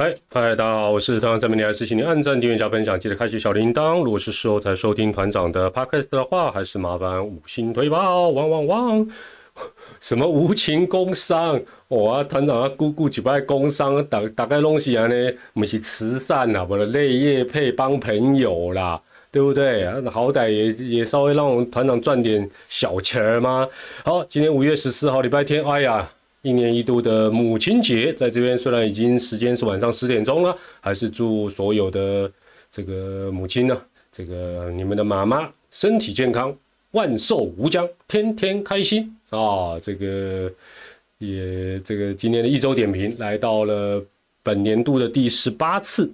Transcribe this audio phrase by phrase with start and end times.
[0.00, 4.02] 嗨嗨，大家好，我是团长张明，还是请您按赞、订阅、加分享，记得开启小铃铛。
[4.02, 9.10] 如果是事后才收听团长的 podcast 的话，还是麻烦五星推爆，汪汪汪！
[10.00, 11.60] 什么无情工伤？
[11.88, 15.14] 我啊团长啊，姑姑几拜工伤，大大概东西啊呢，
[15.52, 18.98] 不是慈善啦，我的泪液配帮朋友啦，
[19.30, 19.86] 对不对？
[20.08, 23.68] 好歹也也稍微让我们团长赚点小钱儿嘛？
[24.02, 26.08] 好，今天五月十四号，礼拜天，哎呀。
[26.42, 32.30] 一年一度的母亲节，在这边虽然已经时间是晚上十点钟了，还是祝所有的
[32.72, 33.78] 这个母亲呢，
[34.10, 36.56] 这个你们的妈妈身体健康，
[36.92, 39.78] 万寿无疆，天天开心啊！
[39.82, 40.50] 这个
[41.18, 44.02] 也这个今年的一周点评来到了
[44.42, 46.10] 本年度的第十八次，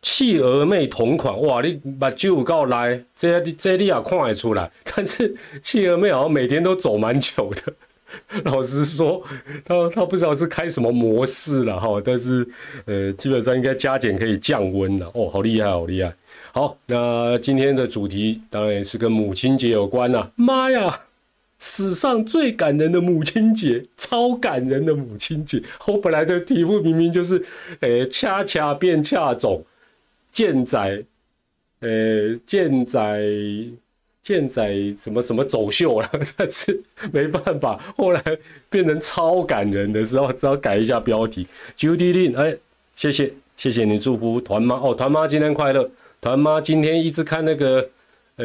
[0.00, 1.60] 企鹅妹同款哇！
[1.60, 7.74] 你把旧告来，这这你也看得出来，但是企鹅妹好像每天都走蛮久的。
[8.44, 9.22] 老实说，
[9.64, 12.46] 他他不知道是开什么模式了哈，但是
[12.84, 16.14] 呃，基本上应该加减可以降温了哦，好厉害，好厉害。
[16.52, 20.32] 好，那今天的主题当然也是跟母亲节有关了。
[20.36, 21.02] 妈呀，
[21.58, 25.62] 史上最感人的母亲节，超感人的母亲节。
[25.86, 27.42] 我本来的题目明明就是，
[27.80, 29.64] 呃，恰恰变恰种，
[30.30, 31.04] 健仔，
[31.80, 33.22] 呃，健仔。
[34.26, 36.82] 现在什么什么走秀了， 但是
[37.12, 38.20] 没办法，后来
[38.68, 41.46] 变成超感人的时候，只好改一下标题。
[41.78, 42.56] Judy Lin，哎，
[42.96, 45.88] 谢谢谢谢你祝福团妈哦，团妈今天快乐。
[46.20, 47.88] 团妈今天一直看那个
[48.34, 48.44] 呃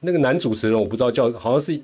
[0.00, 1.80] 那个男主持人，我不知道叫好像是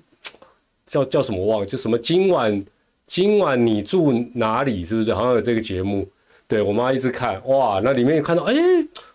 [0.86, 2.62] 叫叫什么忘了，就什么今晚
[3.06, 4.84] 今晚你住哪里？
[4.84, 6.06] 是不是好像有这个节目？
[6.46, 8.54] 对我妈一直看哇，那里面看到哎，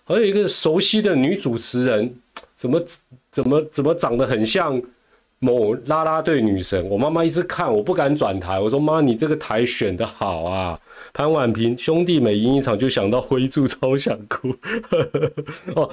[0.06, 2.16] 还有一个熟悉的女主持人，
[2.56, 2.82] 怎么？
[3.32, 4.82] 怎么怎么长得很像
[5.38, 6.86] 某拉拉队女神？
[6.90, 8.60] 我妈妈一直看，我不敢转台。
[8.60, 10.80] 我说妈，你这个台选的好啊！
[11.14, 14.50] 潘婉平兄弟每赢一场就想到灰柱，超想哭。
[15.76, 15.90] 哦，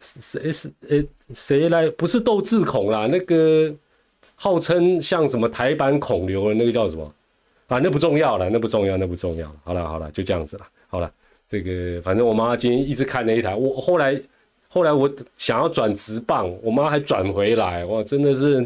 [0.00, 1.04] 谁是诶？
[1.34, 1.90] 谁来？
[1.90, 3.74] 不是斗智孔啦，那个
[4.34, 7.14] 号称像什么台版孔刘的那个叫什么？
[7.66, 9.52] 啊，那不重要了，那不重要，那不重要。
[9.62, 10.66] 好了好了，就这样子了。
[10.86, 11.12] 好了，
[11.46, 14.18] 这个反正我妈今天一直看那一台，我后来。
[14.78, 18.64] 后来我想要转直棒，我妈还转回来，哇，真的是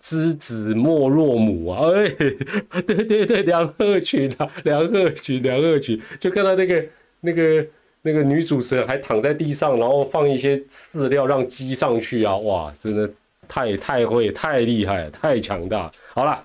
[0.00, 1.90] 知子莫若母啊！
[1.92, 2.08] 哎，
[2.80, 6.82] 对对对，梁鹤群啊， 梁鹤群，梁鹤群，就看到那个
[7.20, 7.66] 那个
[8.00, 13.10] 那个女主持人还躺在地上，然后放一些饲料让鸡上去啊，哇，真的
[13.46, 15.92] 太太会，太厉害，太强大。
[16.14, 16.42] 好了，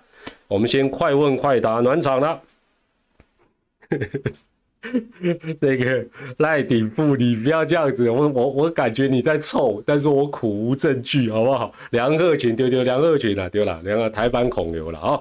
[0.50, 2.42] 我们先快问快答暖场了。
[5.60, 6.06] 那个
[6.38, 11.74] 赖顶部，你不要这样子，我我我感觉你在臭，但是我苦无证据，好不好？
[11.92, 15.20] 梁鹤群丢丢，梁鹤群了丢了，两个台版孔刘了啊！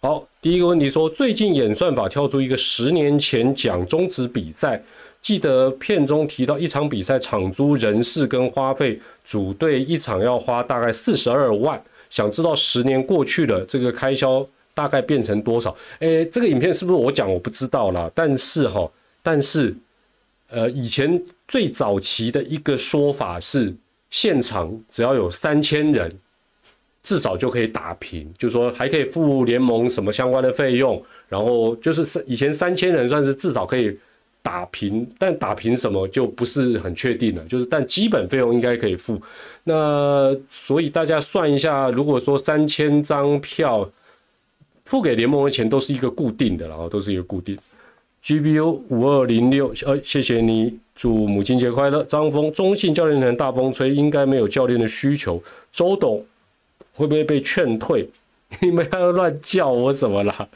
[0.00, 4.82] 好，第一个问题说，最近演算法跳出一个十年前讲中止比赛，
[5.20, 15.74] 记得片中提到一场比赛场租人事跟花费，组队一场要花大概四十二万，想知道十年过去了，这个开销大概变成多少？
[15.98, 17.30] 诶，这个影片是不是我讲？
[17.30, 18.90] 我不知道啦，但是哈。
[19.22, 19.74] 但是，
[20.48, 23.74] 呃，以前最早期的一个说法是，
[24.10, 26.10] 现场只要有三千人，
[27.02, 33.96] 至少就可以打平，就是说还可以付联盟什么相关的费用，然后就是三以前三千人算是至少可以
[34.42, 39.20] 打平，但打平什么就不是很确定了，就是但基本费用应该可以付。
[39.64, 43.88] 那所以大家算一下，如果说三千张票
[44.84, 47.56] 付给联盟的钱都是一个固定的，然后都是一个固定。
[48.22, 52.04] GBU 五二零六，呃，谢谢你，祝母亲节快乐。
[52.04, 55.42] 张峰，中信教练团大风吹，应该没有教练的需求。
[55.72, 56.24] 周董
[56.92, 58.06] 会不会被劝退？
[58.60, 60.48] 你们要乱叫我什么啦？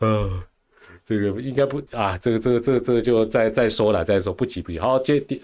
[0.00, 0.42] 呃，
[1.06, 4.78] 这个应该不啊，这个这个这个这个就再再说了，再说不急不急。
[4.80, 5.40] 好，接第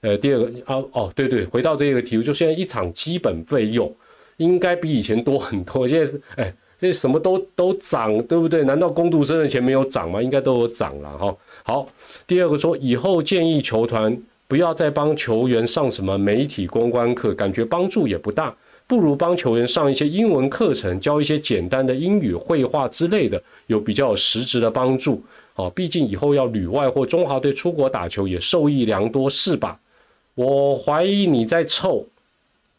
[0.00, 3.94] 呃第二个啊哦对对，回到这个题目，就现在一场基本费用
[4.38, 5.86] 应该比以前多很多。
[5.86, 6.52] 现在是哎。
[6.84, 8.62] 这什么都都涨，对不对？
[8.64, 10.20] 难道攻读生的钱没有涨吗？
[10.20, 11.34] 应该都有涨了哈。
[11.62, 11.88] 好，
[12.26, 14.14] 第二个说，以后建议球团
[14.46, 18.54] 不要再帮球员上什么媒体公关课，感觉帮助也不大，
[18.86, 25.22] 不如帮球员上一些英文课程，教一些简单的英语、绘画之类的，有比较有实质的帮助。
[25.54, 29.80] 哦，毕竟以后要旅外或中华队出国打球，也受益良多，是吧？
[30.34, 32.06] 我怀疑你在凑。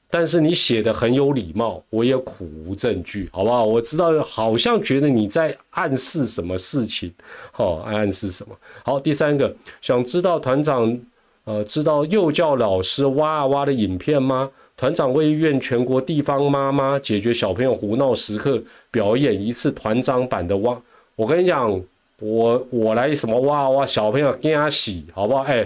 [0.10, 3.66] 但是你写的很有礼貌，我也苦无证据，好不好？
[3.66, 7.14] 我知道好像觉得你在暗示什么事情，
[7.58, 8.56] 哦，暗示什么？
[8.84, 10.98] 好，第三个，想知道团长，
[11.44, 14.50] 呃，知道幼教老师哇啊哇的影片吗？
[14.78, 18.62] 团长为愿全国地方妈妈解决小朋友胡闹时刻
[18.92, 20.78] 表演一次团长版的哇，
[21.16, 21.82] 我跟你讲，
[22.20, 25.44] 我我来什么哇哇小朋友惊喜好不好？
[25.44, 25.66] 哎，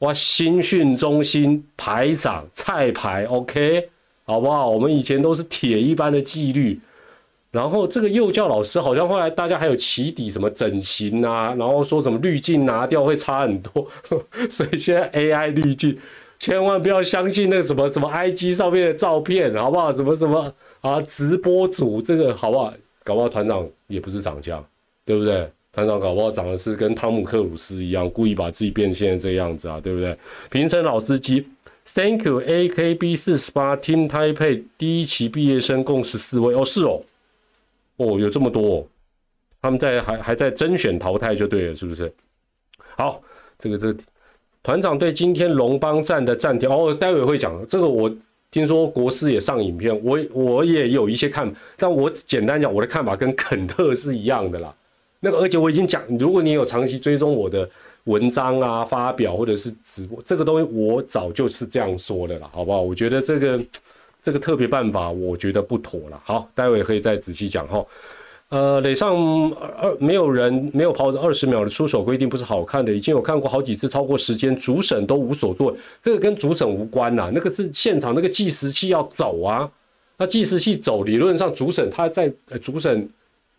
[0.00, 3.88] 哇新训中心排长菜排 OK
[4.24, 4.68] 好不好？
[4.68, 6.80] 我们以前都是铁一般的纪律。
[7.50, 13.88] 然后这个幼教老师好像后来大家还有起底什么整形啊，然后说什么滤镜拿掉会差很多，
[14.50, 15.98] 所以现在 AI 滤镜
[16.38, 19.90] 千万不要相信那个什么什么 IG 上面的照片，好不好？
[19.90, 20.52] 什么什么
[20.82, 22.72] 啊直播组这个好不好？
[23.02, 24.62] 搞不好团长也不是长这样，
[25.06, 25.50] 对不对？
[25.78, 30.18] 团长搞不好长得是跟汤姆克鲁斯一样，故意把自己变现在这样子啊，对不对？
[30.50, 31.46] 平成老司机
[31.86, 37.00] ，Thank you AKB 四十八 Team Taipei 第一期毕业生共十四位，哦是哦。
[37.98, 38.88] 哦，有这么多，
[39.62, 42.12] 他们在还还在甄选淘汰就对了，是不是？
[42.96, 43.22] 好，
[43.60, 44.00] 这个这个
[44.64, 47.86] 团长对今天龙邦站的站条，哦，待会会讲这个。
[47.86, 48.12] 我
[48.50, 54.74] 听说国师也上影片，我我也有一些看，但我简单讲我的看法跟肯特是一样的啦。
[55.20, 57.68] 那个而且我已经讲，如果你有长期追踪我的
[58.04, 62.80] 文章啊、发表或者是直播，这个东西我早就是这样说的了，好不好？
[62.80, 63.60] 我觉得这个。
[64.20, 66.20] 这个特别办法，我觉得不妥了。
[66.24, 67.82] 好，待会可以再仔细讲哈。
[68.48, 69.14] 呃，垒上
[69.52, 75.74] 二二没有人没有跑二十秒的出手规定不是好看的，已经有看过好几次超过时间，主审都无所作。
[76.02, 79.70] 这个跟主审无关呐，那个是现场那个计时器要走啊。
[80.18, 83.08] 那计时器走，理论上主审他在呃主审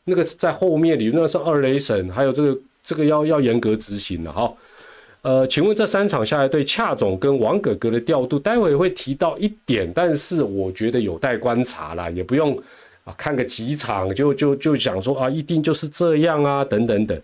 [0.10, 4.52] 那个在后面，理论上是二雷神，还有这个这个要要严格执行的哈。
[5.22, 12.58] 呃，请问这三场下来，对恰总跟王哥哥的调度，待会会提到一点，但是我觉得有待观察啦，也不用
[13.04, 17.22] 啊看个几场就就就想说啊，一定就是这样啊，等等等。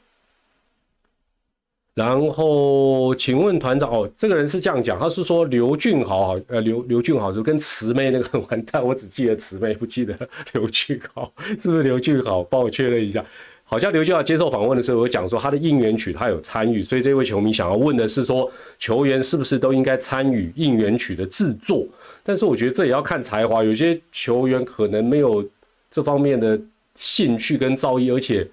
[1.96, 10.14] 然后请问团长哦，这个人是这样讲，他是说刘俊豪呃刘刘俊豪就跟慈妹那个完蛋，我只记得慈妹，不记得
[10.52, 12.44] 刘俊豪，是不是刘俊豪？
[12.44, 13.24] 帮我确认一下。
[13.64, 21.88] 好像刘俊豪接受访问的时候有讲说他的应援曲他有参与，所以这位球迷想要问的是说球员是不是都应该参与应援曲的制作？
[22.24, 25.44] 但是我觉得这也要看才华，有些球员可能没有
[25.90, 26.60] 这方面的
[26.96, 28.46] 兴趣跟造诣，而且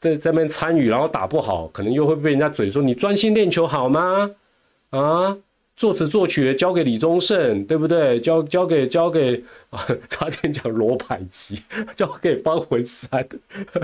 [0.00, 4.30] 在这边参与然后打不好，可能又会被人家嘴说你专心练球好吗？
[4.90, 5.36] 啊？
[5.76, 8.18] 作词作曲交给李宗盛，对不对？
[8.18, 9.40] 交交给交给
[9.70, 11.62] 啊， 差点讲罗百吉，
[11.94, 13.24] 交给方文山，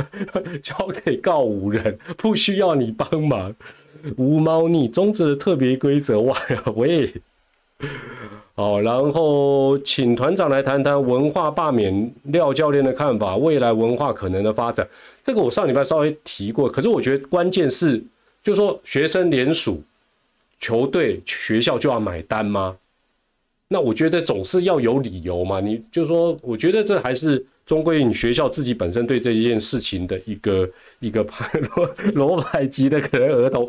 [0.60, 3.54] 交给告五人，不需要你帮忙。
[4.16, 6.32] 无猫腻，终止了特别规则外
[6.64, 7.14] 啊，喂。
[8.56, 14.86] 好，然后请团长来谈谈文化罢免廖教练的看法，未来文化可能的发展。
[15.22, 17.98] 这个我上礼拜稍微提过，可是我觉得关键是，
[18.42, 19.82] 就是说学生联署。
[20.60, 22.74] 球队、学校就要买单吗？
[23.68, 25.60] 那我觉得总是要有理由嘛。
[25.60, 30.66] 你就说，我觉得这还是终归你学校自己本身对这一件事情的一个
[31.00, 31.26] 一个
[32.14, 33.68] 罗罗百吉的可能儿童，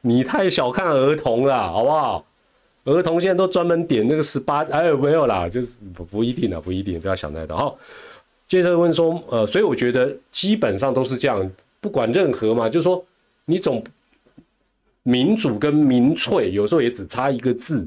[0.00, 2.26] 你太小看儿童了，好不好？
[2.84, 7.56] 儿童现在都专门点那个十八，哎，没有啦，就是不不一定了，不一定，不要想太多。
[7.56, 7.78] 好，
[8.48, 13.04] 接着问说，呃，所以我觉得基本上都是这样，不管任何嘛，就是说
[13.44, 13.82] 你总。
[15.04, 17.84] 民主跟民粹有时候也只差一个字，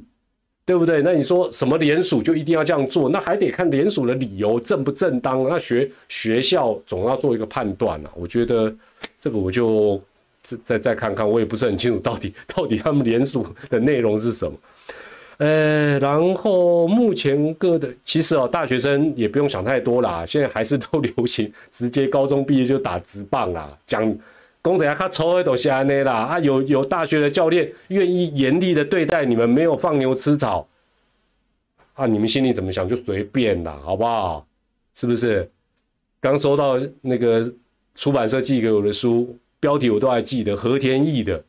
[0.66, 1.02] 对不对？
[1.02, 3.08] 那你说什么联署就一定要这样做？
[3.08, 5.48] 那还得看联署的理由正不正当。
[5.48, 8.12] 那学学校总要做一个判断啊。
[8.16, 8.76] 我觉得
[9.22, 9.98] 这个我就
[10.44, 14.58] 再再再看看，我也不是很清楚到底到底他们联署的内容是什么。
[15.38, 24.18] 呃，然后目前各的其实哦，大学生也不用想太多啦， 现在还是都流行直接高中毕业就打直棒啦，讲。
[24.62, 26.40] 公仔啊，他抽的都是安内啦啊！
[26.40, 30.68] 有有大学的教练愿意严厉的对待你们，没有放牛吃草
[31.94, 32.08] 啊！
[32.08, 34.44] 你们心里怎么想就随便啦，好不好？
[34.96, 35.48] 是不是？
[36.20, 37.48] 刚收到那个
[37.94, 41.44] 出版社寄给我的书，标题我都还记得，和田义的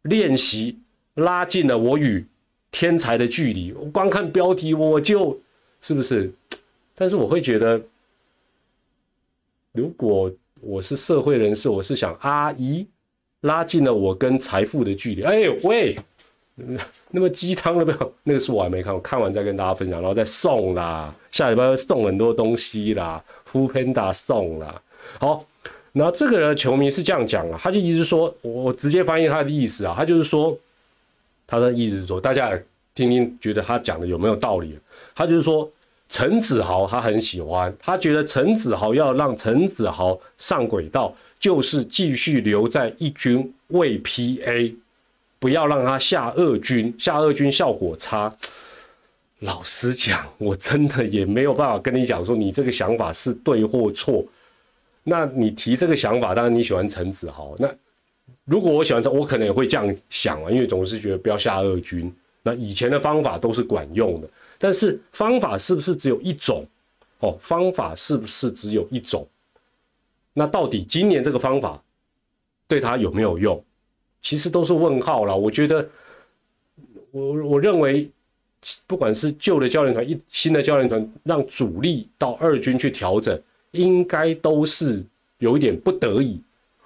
[0.00, 0.78] 练习
[1.16, 2.24] 拉近了我与
[2.72, 3.72] 天才的距离。
[3.74, 5.38] 我光看标题我就
[5.80, 6.32] 是不是？
[6.96, 7.80] 但是我会觉得，
[9.70, 10.28] 如果。
[10.64, 12.86] 我是社会人士，我是想阿姨
[13.40, 15.24] 拉近了我跟财富的距离。
[15.24, 15.96] 哎喂，
[17.10, 18.14] 那么鸡汤了没有？
[18.22, 21.12] 那个书我还没看，我看完再跟大家分享，然后再送啦。
[21.32, 24.80] 下礼拜送很多东西啦，Fu Panda 送啦。
[25.18, 25.44] 好，
[25.92, 30.56] 然后这个人球迷是这样讲啊，他就一直说，我直接翻译他的意思啊，他就是说，
[31.46, 32.50] 他的意思是说，大家
[32.94, 34.78] 听听，觉得他讲的有没有道理？
[35.14, 35.70] 他就是说。
[36.14, 44.76] 陈子豪他很喜欢，他觉得陈子豪要让陈子豪上轨道，就是继续留在一军为 PA，
[45.38, 48.30] 不要让他下二军，下二军效果差。
[49.38, 54.22] 老实讲，我真的也没有办法跟你讲说你这个想法是对或错。
[55.04, 57.54] 那你提这个想法，当然你喜欢陈子豪。
[57.58, 57.66] 那
[58.44, 62.12] 如果我喜欢这，我可能也会这样想啊，因为总是觉得不要下二军。
[62.42, 66.66] 那以前的方法都是管用的，但是方法是不是只有一种？
[67.20, 69.26] 哦，方法是不是只有一种？
[70.32, 71.80] 那到底今年这个方法
[72.66, 73.62] 对他有没有用？
[74.20, 75.36] 其实都是问号了。
[75.36, 75.88] 我觉得，
[77.10, 78.10] 我我认为，
[78.86, 83.40] 不管是旧的教练团、一新的教练团，让主力到二军去调整。
[83.72, 85.02] 应该都是
[85.38, 86.38] 有一点不得已，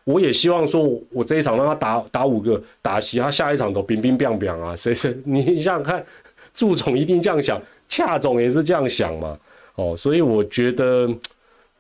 [0.06, 4.74] 我也希望说，我这一场让他打打五个打席，他下一场都冰冰冰冰啊！
[4.76, 6.06] 谁谁 你想想看，
[6.54, 9.36] 祝总一定这样想，恰总也是这样想嘛？
[9.74, 11.12] 哦，所以我觉得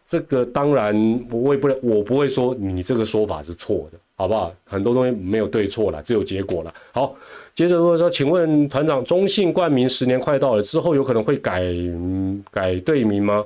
[0.04, 0.92] 这个当然
[1.30, 4.52] 我也不能，我不会说你这个说法是错的，好不好？
[4.64, 6.74] 很多东西没有对错了，只有结果了。
[6.90, 7.14] 好，
[7.54, 11.62] 接着如果说，请问团长，中信冠名十年快到了之后，有可能会改
[12.50, 13.44] 改队名吗？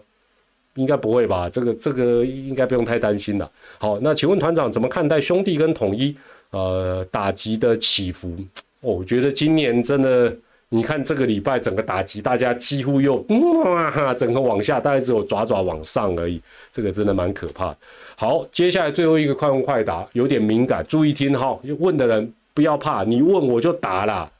[0.76, 1.50] 应该不会吧？
[1.50, 3.50] 这个这个应该不用太担心了。
[3.82, 6.14] 好，那请问团长怎么看待兄弟跟统一
[6.50, 8.36] 呃打击的起伏？
[8.82, 10.30] 我觉得今年真的，
[10.68, 13.24] 你看这个礼拜整个打击，大家几乎又
[13.64, 16.38] 哇，整个往下，大概只有爪爪往上而已。
[16.70, 17.74] 这个真的蛮可怕。
[18.16, 21.58] 好，接下来最后一个快问快答，有点敏感，注意听哈。
[21.78, 24.30] 问的人不要怕，你问我就答啦。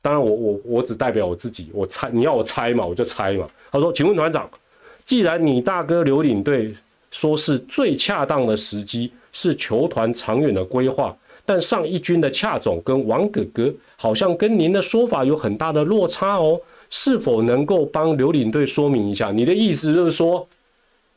[0.00, 3.44] 当然，我我我只代表我自己，我猜你要我猜嘛，我就猜嘛。
[3.72, 4.48] 他说，请问团长。
[5.04, 6.72] 既然你大哥刘领队
[7.10, 16.60] 说是最恰当的时机，是球团长远的规划，但上一军的恰总跟王哥哥好像跟您的说法有很大的落差哦，
[16.90, 19.30] 是否能够帮刘领队说明一下？
[19.30, 20.46] 你的意思就是说，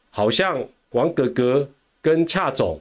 [0.10, 1.68] 好像王哥哥
[2.02, 2.80] 跟恰总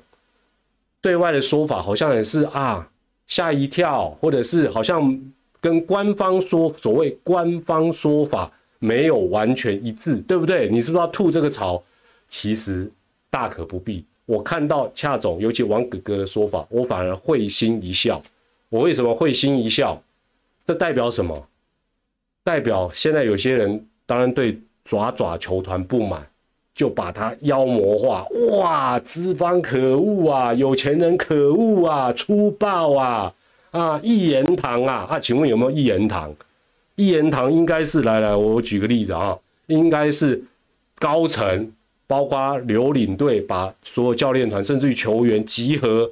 [1.00, 2.88] 对外的说法好像也是啊
[3.26, 5.20] 吓一跳，或者是好像
[5.60, 8.50] 跟官方说所谓官方说法。
[8.82, 10.66] 没有完全一致，对不对？
[10.70, 11.82] 你是不是要吐这个槽？
[12.30, 12.90] 其实
[13.30, 14.04] 大可不必。
[14.26, 18.20] 我看到恰总，尤其王哥哥的说法，我反而会心一笑。
[18.68, 20.00] 我为什么会心一笑？
[20.64, 21.46] 这代表什么？
[22.44, 26.24] 代表现在有些人当然对爪爪球团不满，
[26.72, 28.26] 就把他妖魔化。
[28.52, 33.34] 哇，资方可恶啊，有钱人可恶啊，粗暴啊，
[33.72, 36.34] 啊，一言堂啊，啊，请问有没有一言堂？
[36.94, 40.42] 一言堂应该是来来，我举个例子啊，应该是
[40.98, 41.72] 高层，
[42.10, 46.10] 包括刘领队，把所有教练团甚至于球员集合，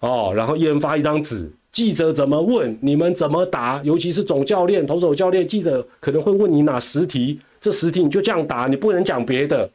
[0.00, 9.70] 哦，然后一人发一张纸，记者怎么问，你们怎么答，尤其是总教练、投手教练，记者可能会问你哪十题，这十题你就这样答，你不能讲别的。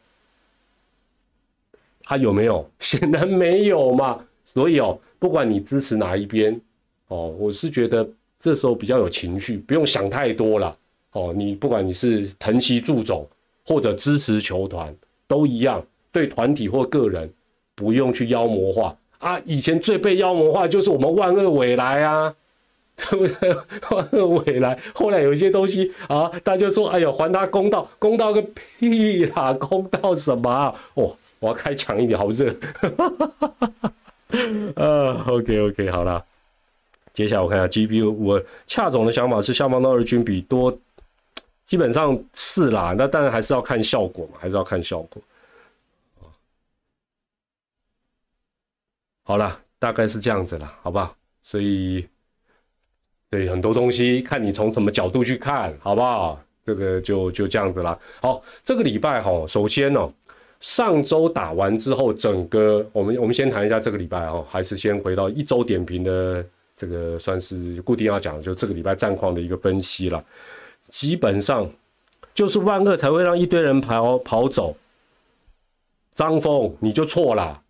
[2.03, 2.70] 他有没有？
[2.79, 4.24] 显然没有嘛。
[4.46, 6.62] 所以哦，不管你支持哪一边，
[7.08, 8.08] 哦，我是觉得。
[8.41, 10.74] 这时候比较有情绪，不用想太多了。
[11.12, 13.27] 哦，你不管你是疼惜祝总
[13.65, 14.96] 或者支持球团，
[15.30, 15.82] 都一样。
[16.12, 17.32] 对团体或个人，
[17.76, 19.40] 不用去妖魔化啊。
[19.46, 22.34] 以前最被妖魔化就是我们万恶未来啊，
[22.98, 23.56] 对不对？
[23.92, 28.42] 万恶未来，后来有一些东西啊，大家说，哎呦，还他公道，公道个
[28.80, 30.76] 屁啦， 公道什么？
[30.96, 32.52] 哦，我要开强一点，好热。
[34.76, 36.26] 呃， OK OK，好了。
[37.14, 40.76] 接下来我看下 GPU，我恰总的想法是下方的二军比多，
[41.70, 45.22] 基本上是啦，那当然还是要看效果嘛，还是要看效果。
[49.22, 51.16] 好了，大概是这样子了，好不好？
[51.44, 52.08] 所以，
[53.30, 56.44] 对很多东西看你从什么角度去看，好不好？
[56.66, 57.96] 这个就就这样子了。
[58.20, 60.12] 好，这个礼拜哈，首先呢，
[60.60, 66.44] 上周打完之后，整个我们我们先谈一下这个礼拜哈，还是先回到一周点评的。
[66.74, 70.26] 这个算是固定要讲，就这个礼拜战况的一个分析了。
[70.89, 71.69] 基本上
[72.34, 74.75] 就是万恶才会让一堆人跑跑走。
[76.13, 77.62] 张峰你就错了，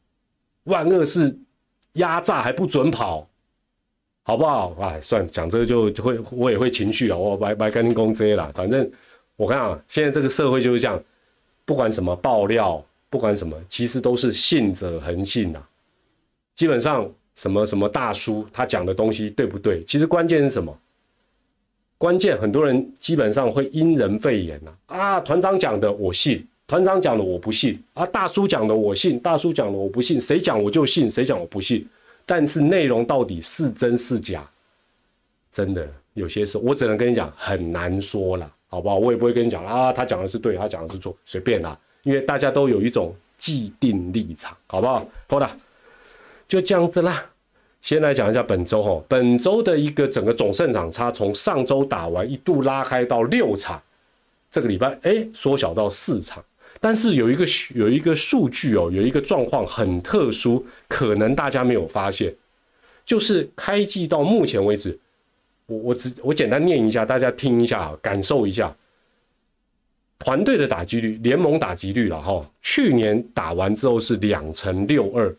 [0.63, 1.37] 万恶是
[1.93, 3.27] 压榨还不准跑，
[4.23, 4.75] 好不好？
[4.79, 8.51] 哎，算讲这个就会我也会情绪啊，我白白干净公这些了。
[8.53, 8.89] 反正
[9.35, 11.01] 我看啊，现在这个社会就是这样，
[11.65, 15.61] 不管什么爆料，不管什么，其实都是信者恒信呐。
[16.55, 17.09] 基本上。
[17.35, 19.81] 什么什么大叔，他讲的东西对不对？
[19.85, 20.77] 其实关键是什么？
[21.99, 24.71] 关键很多人基本上会因人废言呐。
[24.87, 27.77] 啊，团长讲的我信，团长讲的我不信。
[27.93, 30.19] 啊，大叔讲的我信，大叔讲的我不信。
[30.19, 31.85] 谁讲我就信，谁讲我不信。
[32.25, 34.49] 但是内容到底是真是假？
[35.51, 38.95] 真的有些时候我只能跟你讲，很难说了，好不好？
[38.95, 41.77] 我也不会跟你讲啊，他讲的是对，他讲的是错，随便啦。
[42.03, 45.05] 因为大家都有一种既定立场，好不好？
[45.27, 45.49] 好的。
[46.47, 47.29] 就这样子啦，
[47.81, 53.81] 先来讲一下本周哈，本周的一个整个总胜场差从上周打完一度拉开到六场，
[54.51, 56.43] 这个礼拜哎缩小到四场，
[56.79, 62.35] 但是有一个有一个数据哦，有一个状况很特殊，可能大家没有发现，
[63.05, 64.99] 就是开季到目前为止，
[65.65, 68.75] 我我只我简单念一下，大家听一下，感受一下。
[70.19, 72.45] 团队的打击率，联盟打击率了哈。
[72.61, 75.33] 去年打完之后是两成六二，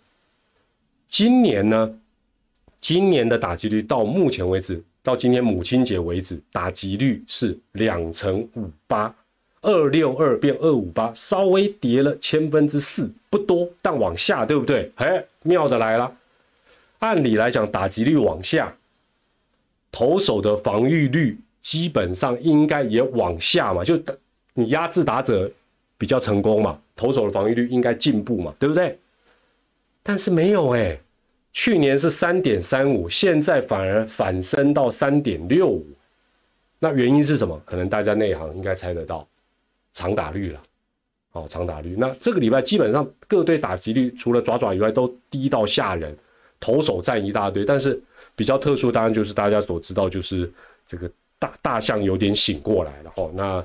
[1.06, 1.99] 今年呢，
[2.80, 9.14] 今年的打击率到目前为止，到今天母亲节为止，打击率是两成五八，
[9.62, 14.90] 二六二变二五八，稍微跌了千分之四，不多，但往下，对不对？
[14.96, 16.10] 哎，妙的来了。
[17.00, 18.74] 按理来讲，打击率往下，
[19.92, 24.00] 投手的防御率基本上应该也往下嘛，就。
[24.52, 25.50] 你压制打者
[25.96, 26.76] 比较成功嘛？
[26.96, 28.52] 投手的防御率应该进步嘛？
[28.58, 28.98] 对不对？
[30.02, 30.98] 但是没有哎，
[31.52, 35.86] 去年是三点三五，现在反而反升到三点六五。
[36.78, 37.60] 那原因是什么？
[37.64, 39.26] 可能大家内行应该猜得到，
[39.92, 40.62] 长打率了。
[41.32, 41.94] 哦，长打率。
[41.98, 46.16] 那这个礼拜基本上各队打击率除了爪爪以外都低到吓人，
[46.58, 47.64] 投手占一大堆。
[47.64, 48.00] 但是
[48.34, 50.50] 比较特殊，当然就是大家所知道，就是
[50.86, 53.12] 这个大大象有点醒过来了。
[53.16, 53.64] 哦，那。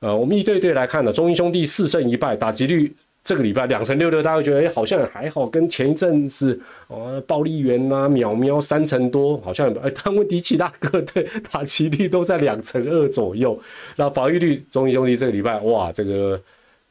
[0.00, 2.92] 呃，我们一对对来看呢，中英兄弟四胜一败，打击率
[3.24, 13.56] 这个礼拜两成六六，大家会觉得哎，好像还好，跟前一阵子哦，暴力员呐，秒喵三成多，好像哎，但问题其他各队打击率都在两成二左右。
[13.94, 16.40] 那防御率，中英兄弟这个礼拜哇，这个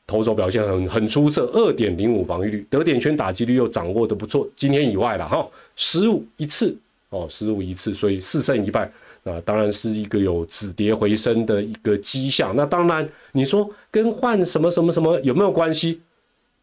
[0.07, 4.47] 投手表现很很出色，二点零五防御率，得点圈打击率又掌握的不错。
[4.55, 5.45] 今天以外了哈，
[5.75, 6.73] 失误一次
[7.09, 8.89] 哦，失误一次，所以四胜一败。
[9.23, 12.55] 那当然是一个有止跌回升的一个迹象。
[12.55, 15.99] 那当然，你说跟换什么什么什么有没有关系？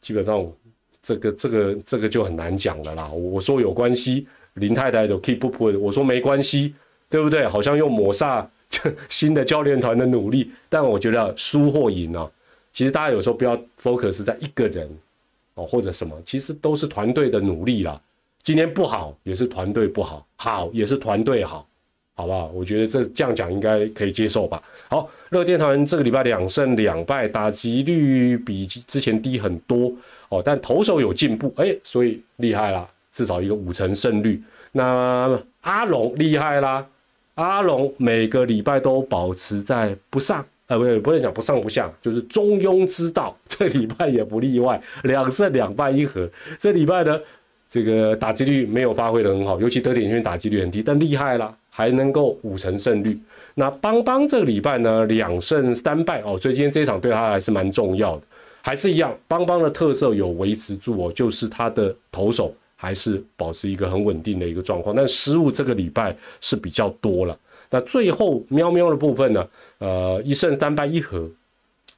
[0.01, 0.47] 基本上，
[1.03, 3.09] 这个这个这个就很难讲了啦。
[3.09, 6.75] 我说有关系，林太太的 keep up，我说没关系，
[7.11, 7.47] 对不对？
[7.47, 8.47] 好像又抹煞
[9.09, 10.51] 新的教练团的努力。
[10.69, 12.31] 但我觉得输或赢啊，
[12.73, 14.89] 其实大家有时候不要 focus 在一个人
[15.55, 18.01] 哦或者什么，其实都是团队的努力啦。
[18.43, 21.68] 今天不好也是团队不好，好也是团队好。
[22.19, 22.51] 好不好？
[22.53, 24.61] 我觉得这这样讲应该可以接受吧。
[24.89, 29.93] 好，乐天团这个礼拜两胜两败，打击率比之前低很多
[30.29, 34.43] 哦，但投手有进步，哎，所以厉害啦，至少一个五成胜率。
[34.73, 36.85] 那阿龙厉害啦，
[37.37, 43.39] 阿龙每个礼拜都保持在不上，呃，不对，不能讲不上不下，就是中庸之道。
[43.47, 46.29] 这礼拜也不例外，两胜两败一和。
[46.59, 47.17] 这礼拜呢，
[47.71, 51.57] 这个打击率没有发挥的很好，尤其得点圈打击率很低，但厉害了。
[51.79, 53.17] 还能够五成胜率，
[53.55, 58.23] 那邦邦这个礼拜呢两胜三败哦，所以今天这一场对他还是蛮重要的，
[58.61, 67.39] 还是一样，邦邦的特色有维持住哦，就是他的投手还是保持一个很稳定的一个状况，但失误这个礼拜是比较多了。
[67.71, 71.31] 那最后喵喵的部分呢，呃，一胜三败一和，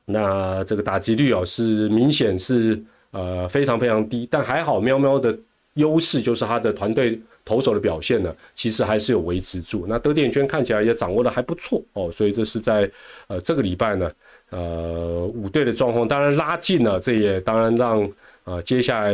[0.05, 2.79] 那这个打击率哦是明显是
[3.13, 5.35] 呃非常非常低，但还好喵喵的
[5.77, 7.19] 优势就是他的团队。
[7.45, 9.87] 投手的表现呢，其实还是有维持住。
[9.89, 12.89] 那德典圈看起来也掌握的还不错哦，所以这是在
[13.27, 14.13] 呃这个礼拜呢，
[14.51, 18.13] 呃五队的状况当然拉近了，这也当然让
[18.45, 19.13] 呃接下来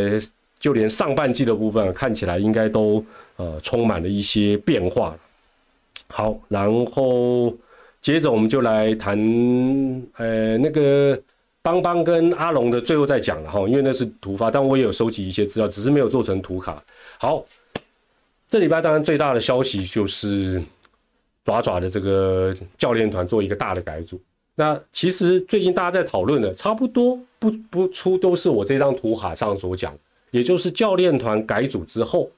[0.58, 3.02] 就连上半季的部分看起来应该都
[3.36, 5.16] 呃充满了一些变化。
[6.08, 7.54] 好，然后
[8.00, 9.16] 接着我们就来谈
[10.16, 11.18] 呃那个
[11.62, 16.82] 邦邦跟阿龙的最后再讲了哈，因为那是图发，但我也有收集一些资料，只是没有做成图卡。
[17.18, 17.42] 好。
[18.48, 20.62] 这礼拜当然最大的消息就是
[21.44, 24.20] 爪爪的这个教练团做一个大的改组。
[24.54, 29.92] 那其实最近大家在讨论的，差不多不不出都是我这张图卡上所讲，
[30.30, 32.30] 也就是教练团改组之后，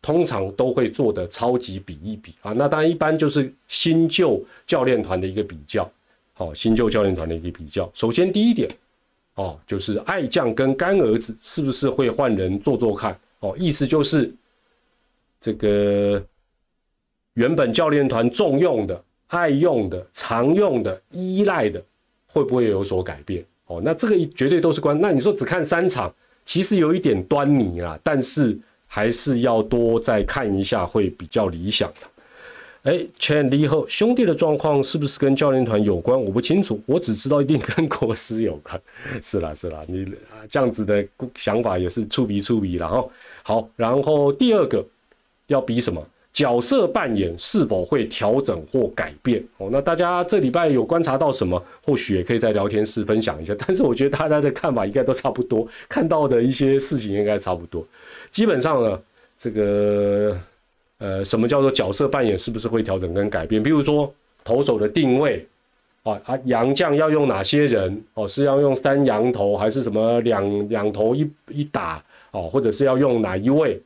[0.00, 2.52] 通常都会做的超级比一比啊。
[2.52, 5.90] 那当然一般就是新旧教练团的一个比较，
[6.32, 7.90] 好，新旧教练团的一个比较。
[7.92, 8.70] 首先第一点，
[9.34, 13.18] 哦，就是爱将跟干儿子是不是会换人做做看？
[13.40, 14.32] 哦，意思就是。
[15.44, 16.24] 这个
[17.34, 21.84] 原本教练团重用的、爱用的、常用的、依赖的，
[22.26, 23.44] 会不会有所改变？
[23.66, 24.98] 哦，那这个绝对都是关。
[24.98, 26.10] 那你说只看三场，
[26.46, 32.90] 其实有一点端倪啦，但是还是要多再看一下，会比较理想的。
[32.90, 36.18] 哎，前离后兄弟的状况是不是跟教练团有关？
[36.18, 38.80] 我不清楚，我只知道一定跟国师有关。
[39.20, 40.10] 是啦，是啦，你
[40.48, 43.06] 这样子的想法也是触鼻触鼻了哈。
[43.42, 44.82] 好，然后第二个。
[45.46, 49.68] 要比什么角色扮演是否会调整或改变哦？
[49.70, 51.62] 那大家这礼拜有观察到什么？
[51.84, 53.54] 或许也可以在聊天室分享一下。
[53.64, 57.86] 但是我觉得大家的看法应该都差不多，看到的一些事情应该差不多。
[58.32, 59.00] 基本上呢，
[59.38, 60.36] 这个
[60.98, 62.36] 呃，什么叫做角色扮演？
[62.36, 63.62] 是不是会调整跟改变？
[63.62, 65.46] 比如说投手的定位
[66.02, 68.02] 啊啊，洋将要用哪些人？
[68.14, 72.02] 哦，是要用三羊头还是什么两两头一一打？
[72.32, 73.80] 哦，或者是要用哪一位？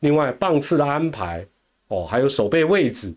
[0.00, 1.46] 另外棒次的安排，
[1.88, 3.12] 哦，还有守备位置，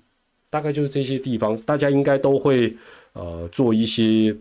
[0.50, 2.76] 大概就是这些地方，大家应该都会
[3.14, 4.36] 呃做一些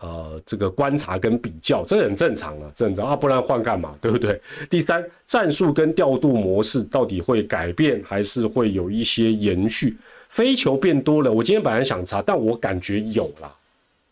[0.00, 3.94] 呃这个观察跟比较，这很正常了，正常啊，不然换干嘛？
[4.00, 4.40] 对不对？
[4.70, 9.96] 第三，战术跟调度模式到底会改变，还是会有一些延续？
[10.28, 13.54] 飞球变多了，我今天本来想查，但我感觉有了，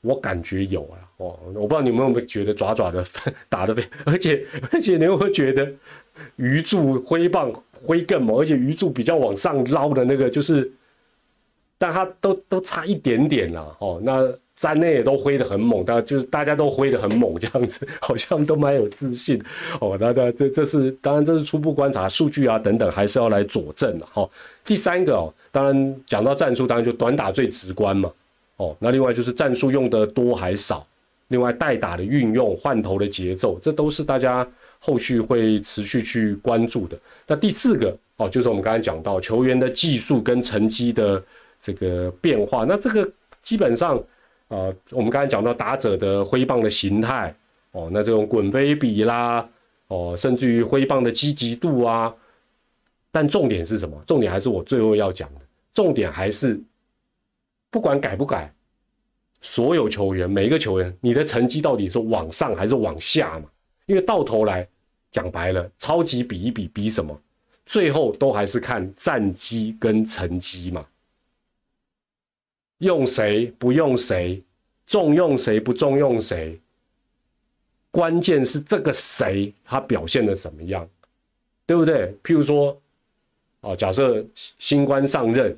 [0.02, 3.02] 我感觉有了哦，我不知道你们有没有觉得爪爪的
[3.48, 5.72] 打的飞，而且而且你有没有觉得
[6.36, 7.52] 鱼柱挥棒
[7.84, 10.70] 挥更猛，而且鱼柱比较往上捞的那个就是，
[11.78, 19.42] 但他都都差一点点了哦，那站内也都挥得很猛，但就是大家都挥得很猛这样子，好像都蛮有自信
[19.80, 24.28] 哦，那那这这是当然这是初步观察数据啊等等还是要来佐证的哈。
[24.64, 25.32] 第三个哦。
[25.52, 28.08] 当然，讲到战术，当然就短打最直观嘛。
[28.58, 30.86] 哦，那另外就是战术用的多还少，
[31.26, 34.48] 另外代打的运用、换头的节奏，这都是大家
[34.80, 36.98] 后续会持续去关注的。
[37.26, 41.22] 那第四个哦，就是我们刚才讲到球员的技术跟成绩的
[41.60, 42.64] 这个变化。
[42.64, 43.08] 那这个
[43.40, 44.02] 基本上，
[44.48, 47.34] 呃，我们刚才讲到打者的挥棒的形态，
[47.72, 49.48] 哦，那这种滚飞比啦，
[49.88, 52.12] 哦，甚至于挥棒的积极度啊。
[53.12, 54.02] 但重点是什么？
[54.06, 55.40] 重点还是我最后要讲的。
[55.72, 56.60] 重点还是
[57.70, 58.52] 不管改不改，
[59.40, 63.44] 所有球员每一个球员，你的成绩到底是往上还是往下嘛？
[63.90, 64.64] 因为到头来
[65.10, 67.20] 讲白了，超级比一比比什么？
[67.66, 70.86] 最后都还是看战绩跟成绩嘛。
[72.78, 74.40] 用谁不用谁，
[74.86, 76.56] 重用谁不重用谁，
[77.90, 80.88] 关键是这个谁他表现的怎么样，
[81.66, 82.14] 对不对？
[82.22, 82.80] 譬如说。
[83.62, 84.24] 哦，假设
[84.58, 85.54] 新官上任，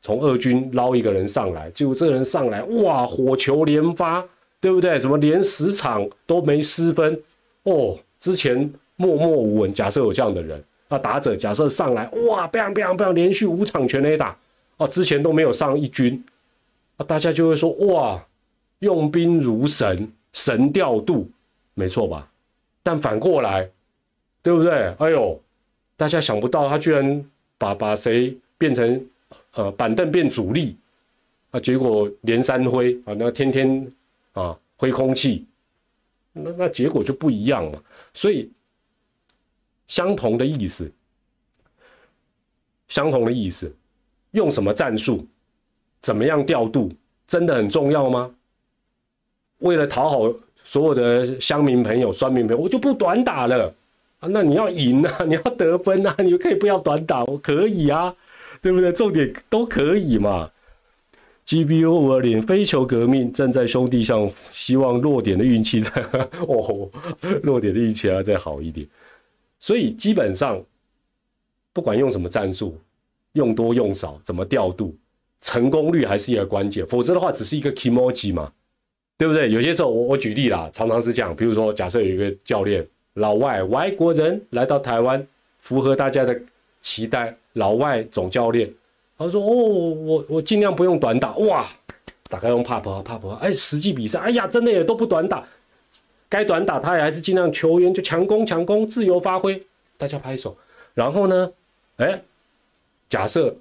[0.00, 4.26] 从二军捞一个人上来，结果这个人上来，哇，火球连发，
[4.58, 4.98] 对不对？
[4.98, 7.22] 什么连十场都没失分，
[7.64, 9.72] 哦，之前默默无闻。
[9.72, 14.36] 假设有这样的人，那打者假设上来，哇，bang bang bang，连续五场全垒打，
[14.76, 16.22] 哦，之前都没有上一军，
[16.96, 18.24] 啊，大家就会说，哇，
[18.80, 21.30] 用兵如神，神调度，
[21.74, 22.28] 没错吧？
[22.82, 23.68] 但反过来，
[24.42, 24.72] 对不对？
[24.98, 25.40] 哎呦，
[25.96, 27.24] 大家想不到他居然。
[27.58, 29.06] 把把谁变成
[29.54, 30.76] 呃板凳变主力
[31.52, 31.60] 啊？
[31.60, 33.92] 结果连三挥啊，那天天
[34.32, 35.46] 啊挥空气，
[36.32, 37.82] 那那结果就不一样嘛。
[38.14, 38.50] 所以
[39.86, 40.90] 相同的意思，
[42.88, 43.74] 相同的意思，
[44.32, 45.26] 用什么战术，
[46.00, 46.92] 怎么样调度，
[47.26, 48.34] 真的很重要吗？
[49.58, 50.32] 为了讨好
[50.64, 53.72] 所有的乡民朋友、酸民朋友，我就不短打了。
[54.20, 58.14] 啊，那你要赢啊， 你要得分啊，你可以不要短打，我可以啊，
[58.60, 58.92] 对不对？
[58.92, 60.50] 重点都可以嘛。
[61.52, 65.90] G B O 五二零飞球革命站在兄弟上，希望落点的运气再
[66.48, 66.90] 哦，
[67.42, 68.88] 落点的运气要再好一点。
[69.60, 70.58] 所以基本上，
[71.70, 72.74] 不管用什么战术，
[73.34, 74.96] 用多用少，怎么调度，
[75.42, 76.86] 成功率还是一个关键。
[76.86, 78.50] 否则的话，只是一个 emoji 嘛，
[79.18, 79.50] 对不对？
[79.50, 81.36] 有些时候我我举例啦，常常是这样。
[81.36, 82.82] 比如说，假设有一个教练。
[83.16, 85.22] 老外外国人来到台湾，
[85.58, 86.40] 符合大家的
[86.80, 87.36] 期待。
[87.52, 88.72] 老外总教练，
[89.24, 91.66] 他说：“哦，我我尽量不用短打，哇，
[92.28, 95.46] 打开用帕普帕普，哎，实际比赛，哎呀，真的也都不短打，
[96.28, 99.62] 该短打他也还是尽量球员就强攻强攻，自由发挥，
[99.96, 100.56] 大家拍手。
[100.94, 101.52] 然后呢，
[101.96, 102.22] 哎，
[103.08, 103.54] 假设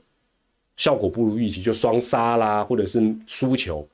[0.78, 3.88] 效果不如预期，就双杀啦，或者是输球。”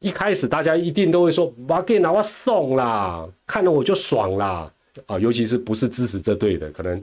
[0.00, 4.70] 一开始大家一定都会说：“把给拿我送啦，看了我就爽啦。”
[5.06, 7.02] 啊，尤其是不是支持这队的，可能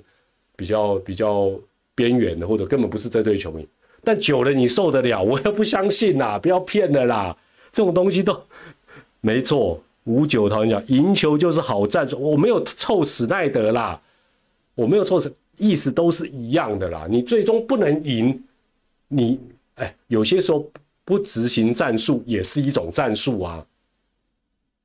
[0.55, 1.51] 比较比较
[1.95, 3.67] 边缘的，或者根本不是这队球迷。
[4.03, 5.21] 但久了你受得了？
[5.23, 7.37] 我又不相信啦，不要骗了啦。
[7.71, 8.39] 这种东西都
[9.21, 9.81] 没错。
[10.05, 14.01] 五九桃讲赢球就是好战术，我没有臭死奈德啦，
[14.75, 17.07] 我没有臭死，意思都是一样的啦。
[17.09, 18.43] 你最终不能赢，
[19.07, 19.39] 你
[19.75, 20.69] 哎，有些时候。
[21.05, 23.67] 不执行战术也是一种战术啊，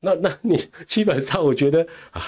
[0.00, 2.20] 那那你基本上我觉得啊，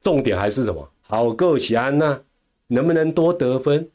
[0.00, 0.90] 重点还是什么？
[1.02, 2.20] 好够喜安呐，
[2.66, 3.88] 能不能多得分？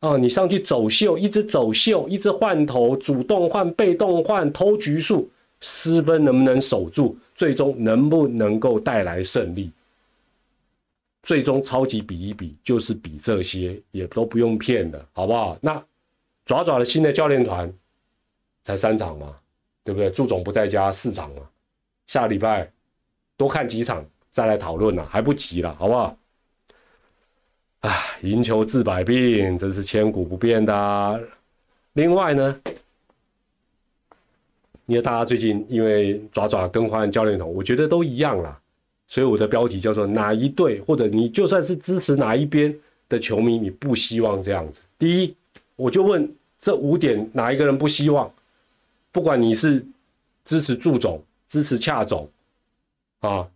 [0.00, 5.28] 哦，你上去走秀，一直走秀，一直换头，主动换、被动换，偷局数，
[5.60, 7.16] 失分能不能守住？
[7.34, 9.70] 最终能不能够带来胜利？
[11.22, 15.58] 最终超级比一比，就是比这些，也都不用骗的，好不好？
[15.60, 15.82] 那
[16.44, 17.72] 爪爪的新的教练团。
[18.64, 19.34] 才三场嘛，
[19.82, 20.10] 对不对？
[20.10, 21.40] 祝总不在家四场嘛，
[22.06, 22.70] 下礼拜
[23.34, 26.14] 多看几场再来讨论了，还不急了，好不好？
[27.80, 31.20] 啊，赢球治百病，这是千古不变的。
[31.92, 32.60] 另外呢，
[34.86, 38.58] 因为大家最近因为爪爪更换教练头，我觉得都一样啦，
[39.06, 42.76] 所以我的标题叫做哪一队，或者你就算是支持哪一边
[43.08, 44.80] 的球迷，你不希望这样子。
[44.98, 45.34] 第一，
[45.76, 46.28] 我就问
[46.60, 48.28] 这五点哪一个人不希望？
[49.12, 49.84] 不管你是
[50.44, 52.28] 支持祝总、支持恰总
[53.20, 53.48] 啊，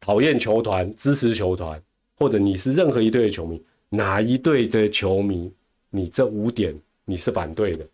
[0.00, 1.82] 讨厌球团、支持球团，
[2.18, 3.60] 或者你是任何一队的球迷，
[3.90, 5.52] 哪一队的球迷，
[5.90, 6.74] 你这五点
[7.04, 7.86] 你是反对的？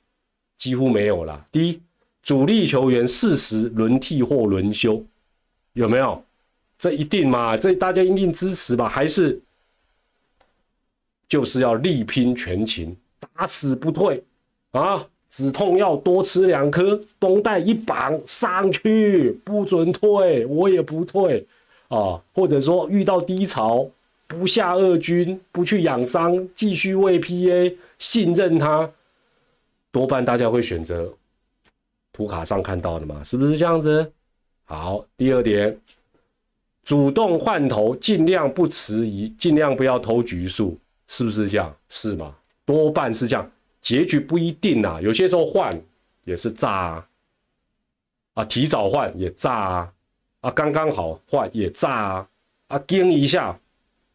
[0.56, 1.44] 几乎没有了。
[1.50, 1.80] 第一。
[2.22, 5.00] 主力球员适时轮替或轮休，
[5.74, 6.20] 有没有？
[6.76, 7.56] 这一定嘛？
[7.56, 8.88] 这大家一定支持吧？
[8.88, 9.40] 还是
[11.28, 14.20] 就是要力拼全勤，打死不退
[14.72, 15.06] 啊？
[15.30, 21.46] 止痛药多吃两颗，绷带一绑上去，不准退，我也不退
[21.86, 22.20] 啊！
[22.34, 23.88] 或者说遇到低潮，
[24.26, 28.90] 不下二军，不去养伤，继续为 PA 信任他，
[29.90, 31.12] 多半大家会选择。
[32.12, 34.10] 图卡上看到的嘛，是不是这样子？
[34.64, 35.78] 好，第二点，
[36.82, 41.76] 主动换头，尽量不迟疑，尽量不要投局数，是不是这样？
[41.88, 42.34] 是吗？
[42.64, 45.78] 多半是这样，结局不一定啊，有些时候换
[46.24, 47.08] 也是炸啊，
[48.34, 49.92] 啊，提早换也炸啊，
[50.40, 52.28] 啊，刚刚好换也炸啊，
[52.68, 53.56] 啊，盯一下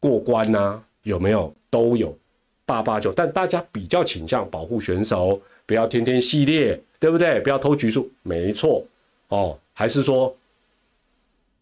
[0.02, 1.56] 过关呐，有没有？
[1.70, 2.14] 都有，
[2.66, 6.78] 八八九，但大家比较倾向保护选手，不要天天系列。
[7.02, 7.40] 对不对？
[7.40, 8.86] 不要偷局数，没错
[9.30, 9.58] 哦。
[9.74, 10.32] 还是说，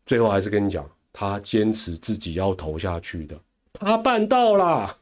[0.06, 3.36] 最后还是跟你讲，他坚持自己要投下去的，
[3.71, 4.97] 他办到了，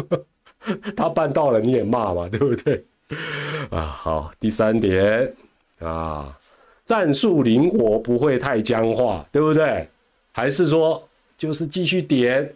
[0.96, 2.82] 他办到了，你也骂嘛，对不对？
[3.68, 5.30] 啊，好，第三点
[5.80, 6.34] 啊，
[6.86, 9.86] 战术灵活，不会太僵化，对不对？
[10.32, 12.50] 还是说，就是继续点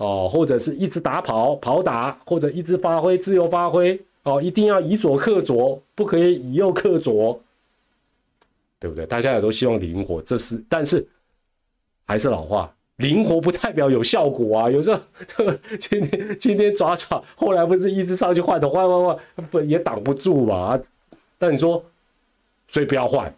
[0.00, 4.00] 哦，或者是一直打跑跑打，或者一直发挥自由发挥。
[4.22, 7.40] 哦，一定要以左克左，不可以以右克左，
[8.78, 9.06] 对不对？
[9.06, 11.06] 大家也都希望灵活，这是，但是
[12.06, 14.70] 还是老话，灵活不代表有效果啊。
[14.70, 15.00] 有时候
[15.80, 20.78] 今天今天抓抓，后来不是一直上去换的，换换换，不也挡不住嘛？
[21.38, 21.82] 但你说，
[22.68, 23.34] 所以不要换，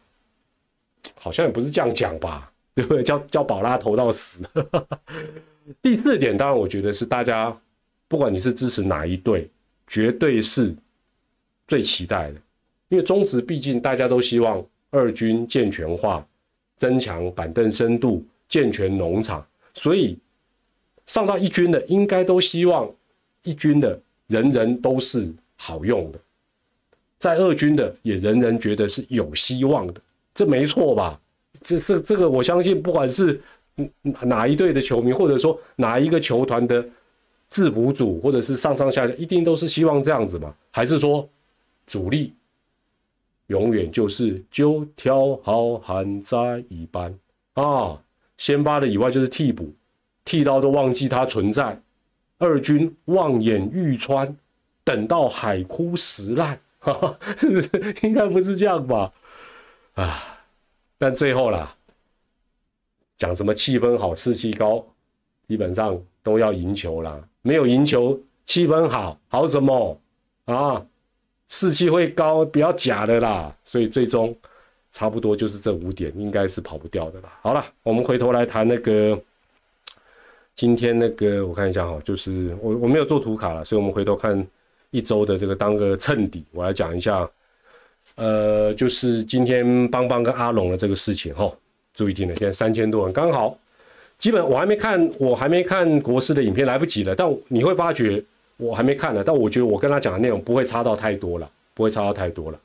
[1.15, 2.51] 好像也不是这样讲吧？
[2.75, 3.05] 对不对？
[3.05, 4.45] 叫叫宝拉投到死。
[5.81, 7.57] 第四点，当然我觉得是大家，
[8.09, 9.49] 不管你是支持哪一队。
[9.89, 10.75] 绝对是
[11.69, 12.41] 最期待的，
[12.89, 16.27] 因为中职毕竟大家都希望二军健全化，
[16.79, 20.17] 增强板凳深度，健全农场，所以
[21.05, 22.91] 上到一军的应该都希望
[23.43, 26.19] 一军的人人都是好用的，
[27.19, 30.01] 在二军的也人人觉得是有希望的，
[30.35, 31.21] 这没错吧？
[31.61, 33.39] 这这这个我相信，不管是
[34.03, 36.85] 哪一队的球迷，或者说哪一个球团的。
[37.55, 40.55] 制服组或者是上上下下，一定都是希望这样子嘛？
[40.71, 41.29] 还是说
[41.87, 42.33] 主力
[43.49, 47.15] 永远就是九条好汉在一般
[47.53, 48.01] 啊？
[48.39, 49.71] 先发的以外就是替补，
[50.25, 51.79] 剃刀都忘记他存在。
[52.39, 54.35] 二军望眼欲穿，
[54.83, 56.59] 等到海枯石烂，
[57.37, 57.95] 是不是？
[58.01, 59.13] 应该不是这样吧？
[59.93, 60.39] 啊！
[60.97, 61.77] 但最后啦，
[63.23, 64.85] 讲什么气氛好、士气高，
[65.47, 67.23] 基本上都要赢球啦。
[67.43, 69.97] 没有赢球，气氛好好什么
[70.47, 70.85] 啊？
[71.47, 73.57] 士气会高，不要假的啦。
[73.63, 74.37] 所以最终
[74.91, 77.39] 差不多就是这五点，应该是跑不掉的啦。
[77.43, 79.17] 好了，我们回头来谈那个
[80.57, 84.45] 今天那个，我看一下哈，就是我我没有做图卡了，所以我们回头看
[84.91, 87.31] 一周的这个当个衬底，我来讲一下。
[88.17, 91.51] 呃，就是今天邦邦跟阿龙的这个事情哈，
[91.95, 93.59] 注意听了，现在三千多人，刚好。
[94.19, 97.15] 基本我还没看，我还没看国师的影片，来不及了。
[97.15, 98.23] 但你会发觉
[98.57, 102.61] 我还没看呢，但我觉得我跟他讲的内容不会差到太多了，不会差到太多了。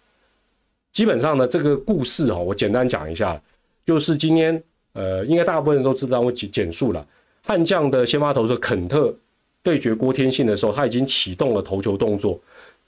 [0.93, 3.41] 基本上呢，这个故事哈，我简单讲一下，
[3.85, 4.61] 就是今天
[4.93, 7.05] 呃，应该大部分人都知道，我简简述了。
[7.43, 9.11] 悍将的先发投手肯特
[9.63, 12.39] 对决郭天信的时候，他已经启动了投球动作，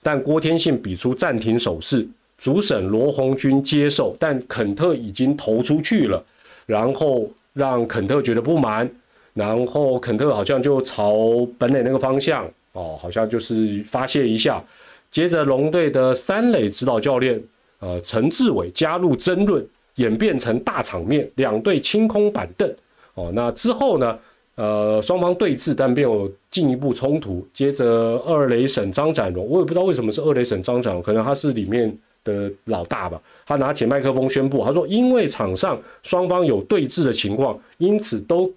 [0.04, 2.08] 但郭天信比出暂停手势，
[2.40, 6.24] 主审罗红军接受，但肯特已经投出去了，
[6.66, 7.30] 然后。
[7.54, 8.90] 让肯特觉得不满，
[9.34, 14.64] 然后肯特好像就朝本垒那个方向哦，好像就是发泄一下。
[15.12, 17.42] 接着龙队的三垒指导教练
[17.80, 22.72] 呃陈志伟加入争论，演变成大场面，两队清空板凳
[23.16, 23.32] 哦。
[23.34, 24.18] 那之后呢，
[24.56, 27.46] 呃双方对峙，但没有进一步冲突。
[27.52, 31.98] 接着二垒审张展荣，我也不知道为什么是二垒审张展，可能他是里面。
[32.24, 38.52] 的老大吧，他拿起麦克风宣布，他说：“因为场上双方有对峙的情况，因此都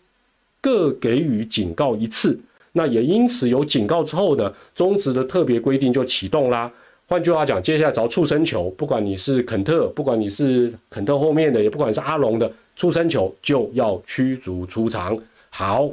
[0.60, 2.38] 各给予警告一次。
[2.72, 6.72] 那也因此有警告之后呢，中职的特别规定就启动啦。
[7.06, 15.18] 换句话讲，接下来只要触身球，不管你是肯特，不管你是肯特后面的，也不管是阿龙的触身球，就要驱逐出场。
[15.50, 15.90] 好，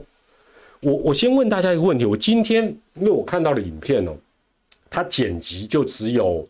[0.80, 4.16] 我我先问大家一个问题，我今天因为我看到了影片哦，
[4.90, 6.48] 它剪辑就只有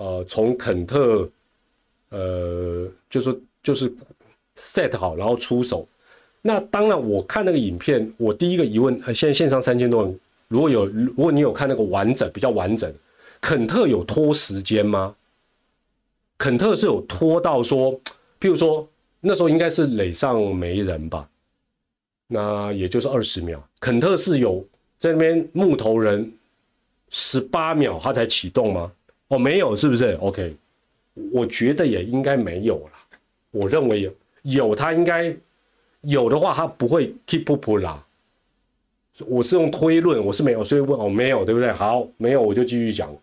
[0.00, 1.28] 呃从肯特
[2.08, 3.92] 呃就是就是
[4.56, 5.86] set 好，然后出手。
[6.40, 12.90] 那当然，我看那个影片，我第一个疑问，呃，现在线上三千多人，如果有如果你有看那个完整比较完整，
[13.42, 15.14] 肯特有拖时间吗？
[16.38, 17.92] 肯特是有拖到说，
[18.40, 18.88] 譬如说
[19.20, 21.28] 那时候应该是垒上没人吧，
[22.26, 24.66] 那也就是二十秒，肯特是有
[24.98, 26.32] 在那边木头人
[27.10, 28.90] 十八秒他才启动吗？
[29.30, 30.54] 哦，没有，是不是？OK，
[31.32, 32.92] 我觉得也应该没有了，
[33.50, 35.34] 我认为有，有他应该。
[36.04, 38.02] 有的话，他不会 keep up 啦。
[39.26, 41.70] 我是用推论，我是没有，所以问哦，没有，对不对？
[41.70, 43.14] 好，没有，我就继续讲。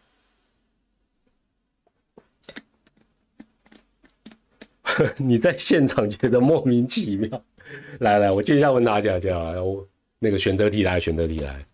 [5.17, 7.43] 你在现场觉得莫名其妙？
[8.01, 9.83] 来来，我接下来问大家，这样，我
[10.19, 11.65] 那个选择题来，选择题来。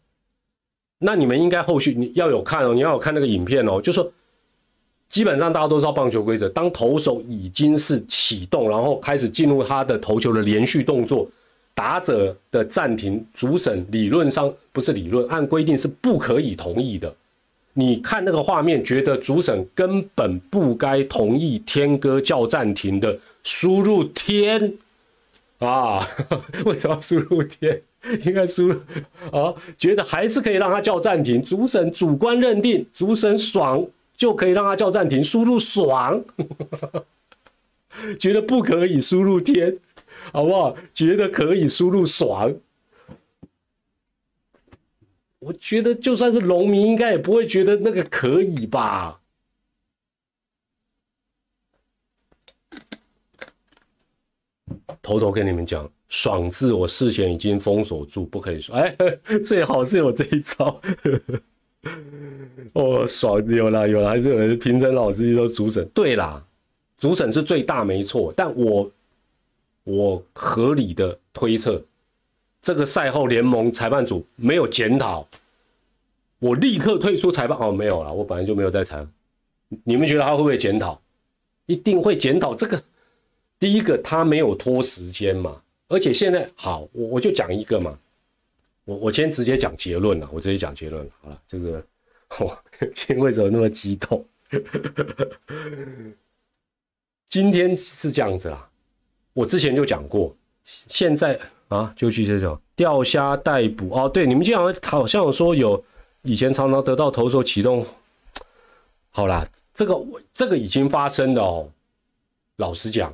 [1.00, 4.10] 那你们应该后续你要有看哦，你要有看那个影片哦，就说。
[5.13, 11.30] 基本上大家都知道棒球规则，当投手已经是启动，然后开始进入他的投球的连续动作，
[11.76, 17.13] 打者的暂停，主审理论上不是理论，按规定是不可以同意的。
[17.73, 24.73] 你看那个画面，觉得主审根本不该同意天哥叫暂停的，输入天
[25.60, 26.04] 啊？
[26.65, 27.80] 为什么输入天？
[28.26, 28.80] 应该输入
[29.32, 29.54] 啊？
[29.78, 33.86] 觉得还是可以让他叫暂停，主审主观认定，主审爽。
[34.15, 36.23] 就可以让他叫暂停，输入爽，
[38.19, 39.76] 觉得不可以输入天，
[40.32, 40.76] 好不好？
[40.93, 42.54] 觉得可以输入爽，
[45.39, 49.19] 我觉得就算是农民，应该也不会觉得那个可以吧？
[55.02, 58.73] 偷偷跟你们讲，爽字我事前已经封锁住，不可以说。
[58.76, 58.95] 哎，
[59.43, 60.82] 最好是有这一招。
[62.74, 66.43] 哦，爽有啦有啦，还是评审老师说主审对啦，
[66.98, 68.89] 主审是最大没错，但我
[69.84, 71.84] 我合理的推测，
[72.62, 75.28] 这个赛后联盟裁判组没有检讨，
[76.39, 79.06] 我立刻退出裁判哦，没有了，我本来就没有在裁，
[79.84, 81.00] 你们觉得他会不会检讨？
[81.65, 82.82] 一定会检讨这个，
[83.60, 88.00] 第一个他没有拖时间嘛，而且现在好，我我就讲一个嘛。
[88.86, 91.12] 我我先直接讲结论了，我直接讲结论了。
[91.19, 91.86] 好了，这个
[92.39, 92.58] 我
[92.93, 94.26] 今天为什么那么激动？
[97.28, 98.69] 今天是这样子啦，
[99.34, 104.10] 我之前就讲过，现在啊，就去这种钓虾逮捕哦。
[104.10, 105.84] 对，你们经常好像有说有
[106.22, 107.86] 以前常常得到投手启动，
[109.10, 110.00] 好啦，这个
[110.34, 111.69] 这个已经发生的哦。
[112.58, 113.13] 老实讲。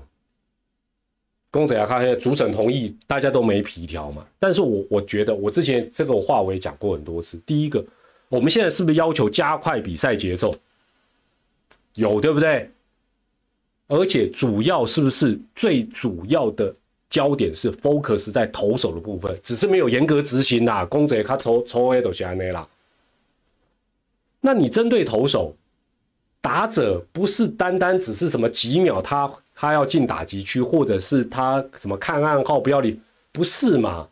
[1.52, 4.26] 公子牙看现在主审同意，大家都没皮条嘛。
[4.38, 7.40] 但是我我觉得，我之前这个话我也讲过很多次。
[7.46, 7.84] 第一个，
[8.28, 10.56] 我们现在是不是要求加快比赛节奏？
[11.96, 12.70] 有对不对？
[13.88, 16.72] 而且主要是不是最主要的
[17.10, 20.86] 焦点是 focus 在投手的部分，只是没有严格执行啦。
[20.86, 22.70] 公子牙他抽抽 A 都下来啦。
[24.40, 25.56] 那你针对投手，
[26.42, 29.32] 打者不是单单只是什么几秒他。
[29.62, 32.98] 他要进打击区，或者是他什么看暗号不要理，
[33.34, 34.08] 不是嘛？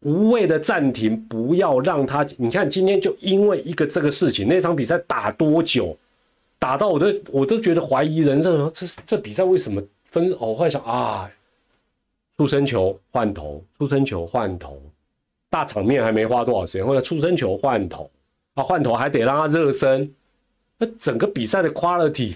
[0.00, 2.26] 无谓的暂停，不要让他。
[2.38, 5.94] 你看今天就因为一个这个事情，那场比赛打多久，
[6.58, 8.72] 打到我都我都觉得怀疑人生。
[8.74, 10.34] 这这比赛为什么分？
[10.40, 11.30] 我幻想啊，
[12.38, 14.80] 出生球换头，出生球换头，
[15.50, 18.10] 大场面还没花多少时间，或者出生球换头
[18.54, 20.10] 啊，换头还得让他热身，
[20.98, 22.34] 整个比赛的 quality。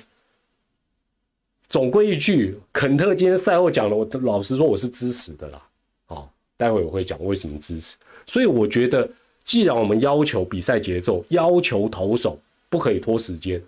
[1.69, 5.61] 总归一句，肯特今天赛后讲了，我老实说我是支持的啦。
[6.07, 7.97] 好，待会我会讲为什么支持。
[8.25, 9.09] 所以我觉得，
[9.43, 12.39] 既然我们要求比赛节奏，要求投手
[12.69, 13.61] 不可以拖时间，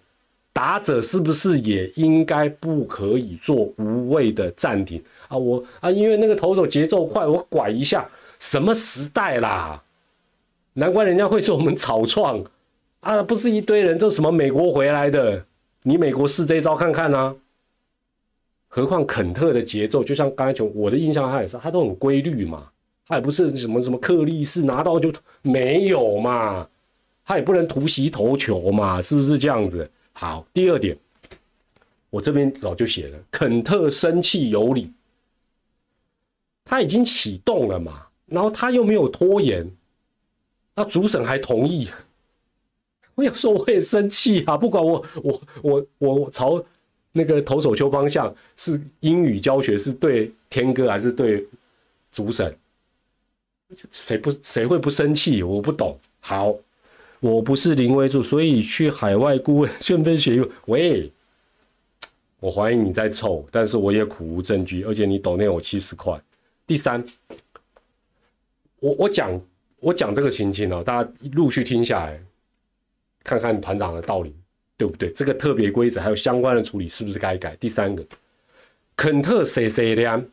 [0.53, 5.37] 打者是不是也应该不可以做无谓的暂停啊？
[5.37, 8.09] 我啊，因为那个投手节奏快，我拐一下，
[8.39, 9.83] 什么时代啦？
[10.75, 12.41] 难怪人家会说我们草创
[13.01, 15.45] 啊，不是一堆人都什么美国回来的，
[15.83, 17.37] 你美国试这招看看呢？
[18.67, 22.71] 何况肯特的节奏，就像刚才讲，我的印象他也是，他都很规律嘛，
[23.07, 26.69] 他也不是什么什么克利斯拿到就没有嘛，
[27.25, 29.91] 他也不能突袭头球嘛，是不是这样子？
[30.13, 30.99] 好，第二点，
[32.11, 34.93] 我这边早就写了，肯特生气有理，
[36.65, 39.67] 他已经启动了嘛，然后他又没有拖延，
[40.75, 41.89] 那主审还同意，
[43.19, 46.65] 我有时候我也生气啊， 不管我我我我朝
[47.11, 51.45] 那个投手球方向是英语教学是对天哥还是对
[52.13, 52.57] 主审，
[53.91, 55.43] 谁不谁会不生气？
[55.43, 55.99] 我不懂。
[56.21, 56.55] 好，
[57.19, 60.49] 我不是林威柱，所以去海外顾问顺便学。
[60.67, 61.11] 喂，
[62.39, 66.17] 我怀疑你在凑，但是我也苦无证据，而且你抖那我七十块。
[66.69, 67.05] 第三，
[68.79, 69.41] 我我讲
[69.81, 72.23] 我讲这个情形哦，大家陆续听下来。
[73.29, 74.35] 看看团长的道理
[74.79, 75.13] 对不对？
[75.13, 77.55] 这个特别规则还有相关的处理是不是该改？
[77.57, 78.03] 第三个，
[78.97, 80.25] 肯特谁谁量，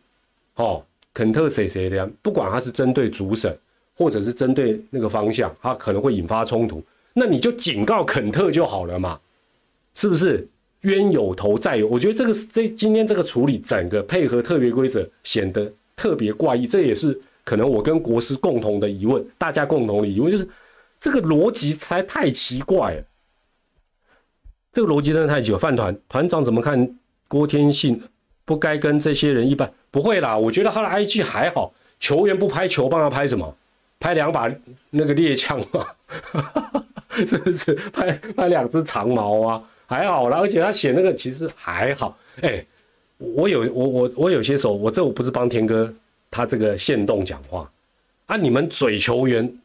[0.56, 3.58] 哦，肯特谁谁量，不管他是针对主审
[3.98, 6.82] 或者是针对那个方向，他可能会引发冲突，
[7.14, 9.20] 那你就警告肯特就好了嘛，
[9.94, 10.48] 是不是？
[10.82, 20.48] 冤有头债有，我觉得这个这今天这个处理整个配合特别规则显得特别怪异，这也是可能我跟国师共同的疑问，大家共同的疑问就是。
[21.00, 23.04] 这个逻辑才太奇怪了，
[24.74, 25.60] 这个逻辑真的太奇怪。
[25.60, 28.02] 饭团团长怎么看郭天信？
[28.44, 29.72] 不该跟这些人一般？
[29.90, 31.74] 不会啦，我觉得他的 IG 还好。
[32.00, 33.58] 球员不拍球，帮他拍什么？
[34.00, 34.48] 拍两把
[34.92, 35.88] 那个猎枪嘛，
[37.26, 37.74] 是不是？
[37.92, 40.38] 拍拍两只长矛啊，还好啦。
[40.38, 42.16] 而且他写那个其实还好。
[42.42, 42.64] 哎，
[43.18, 45.92] 我有我我我有些时候，我这我不是帮天哥
[46.30, 47.68] 他这个线动讲话
[48.28, 49.58] 啊，你们嘴球员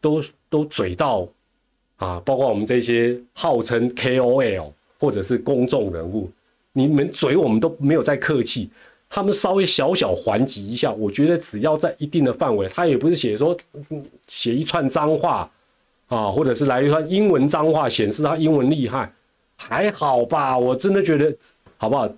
[0.00, 0.24] 都。
[0.50, 1.26] 都嘴到
[1.96, 6.30] 啊，包括我们这些号称 KOL 或者是公众人物，
[6.72, 8.70] 你们嘴我们都没有在客气，
[9.08, 13.56] 他们稍微小小还击一下，我觉得只要在一定的范围，他也不是写说
[14.26, 15.50] 写一串脏话
[16.08, 19.12] 啊，或者是来一串英文脏话显示他英文厉害，
[19.56, 20.56] 还好吧？
[20.58, 21.34] 我真的觉得
[21.76, 22.08] 好不好？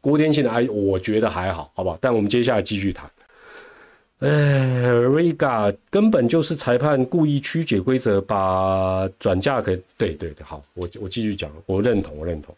[0.00, 1.98] 郭天信的哎，我觉得还好，好不好？
[2.00, 3.10] 但我们接下来继续谈。
[4.20, 9.74] 哎，Riga 根本就是裁判故意曲解规则，把转嫁给……
[9.96, 12.54] 对对对，好，我我继续讲，我认同，我认同。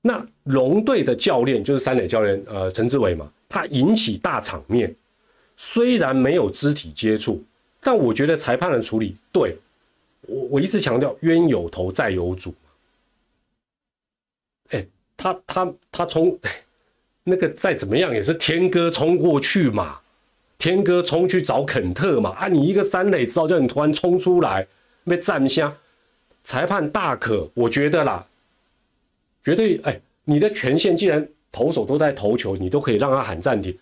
[0.00, 4.92] 那龙队的教练就是三垒教练，呃，陈志伟嘛，他引起大场面，
[5.56, 7.40] 虽然没有肢体接触，
[7.80, 9.56] 但我觉得裁判的处理对，
[10.22, 12.52] 我我一直强调冤有头债有主。
[14.70, 14.84] 哎，
[15.16, 16.36] 他他他从。
[17.24, 19.96] 那个再怎么样也是天哥冲过去嘛，
[20.58, 22.48] 天哥冲去找肯特嘛啊！
[22.48, 24.66] 你一个三垒知道叫你突然冲出来
[25.04, 25.74] 被站下，
[26.44, 28.26] 裁判大可我觉得啦，
[29.42, 33.76] 绝对哎，你的权限既然投手都在投球，你都可以让他喊暂停。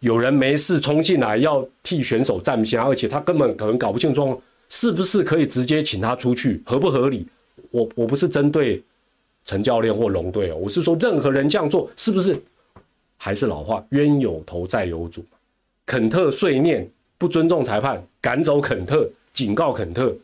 [0.00, 6.62] 有人没事冲进来要替选手站下，而且他根本可能搞不清状况，是不是可以直接请他出去？
[6.66, 7.26] 合不合理？
[7.70, 8.82] 我我不是针对
[9.44, 12.40] 陈教练或龙队哦，我是说任何人这样做是不是？
[13.18, 15.22] 还是老话，冤有头债有主。
[15.84, 20.16] 肯特碎念，不尊重裁判，赶走肯特，警告肯特。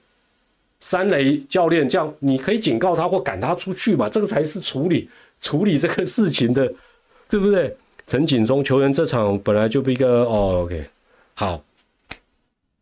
[0.80, 4.08] 三雷教练这样，你可以警告他或赶他出去嘛？
[4.08, 5.08] 这个才是处理
[5.40, 6.72] 处理这个事情的，
[7.28, 7.76] 对不对？
[8.06, 10.86] 陈锦忠球员这场本来就不一个哦，OK，
[11.32, 11.64] 好。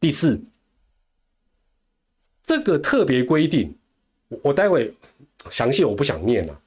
[0.00, 0.40] 第四，
[2.42, 3.72] 这个特别规定，
[4.42, 4.92] 我待会
[5.48, 6.60] 详细我不想念了。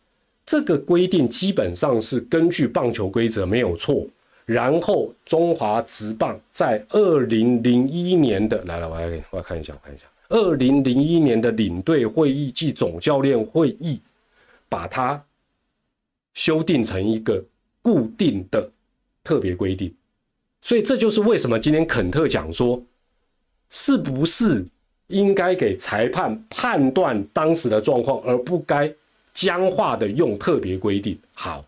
[0.46, 4.06] 这个规定基本上是根据棒球规则没有错，
[4.46, 14.00] 然后中华职棒在二零零一年的来了，我来我来看一下，我看一下，二零零一年的领队会议暨总教练会议，
[14.70, 15.20] 把它
[16.36, 17.44] 修订成一个
[17.82, 18.70] 固定的
[19.24, 19.92] 特别规定，
[20.62, 22.80] 所以这就是为什么今天肯特讲说，
[23.72, 24.64] 是不是
[25.08, 28.94] 应该给裁判判断当时的状况，而不该。
[29.36, 31.64] 僵化的用特别规定，好，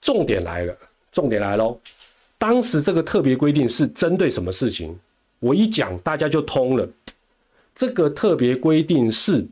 [0.00, 0.76] 重点来了，
[1.12, 1.78] 重点来喽。
[2.38, 4.98] 当时这个特别规定是针对什么事情？
[5.38, 6.88] 我一讲大家就通了。
[7.74, 9.46] 这个特别规定是，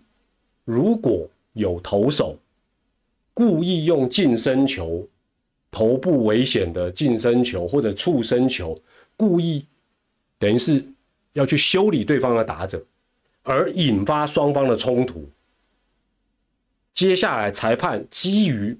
[0.65, 2.37] 如果有投手
[3.35, 5.07] 故意用近身球、
[5.71, 8.77] 头部危险的近身球或者触身球，
[9.17, 9.65] 故意
[10.39, 10.85] 等于是
[11.35, 12.83] 要去修理对方的打者，
[13.43, 15.29] 而引发双方的冲突。
[17.01, 18.77] 接下来，裁判基于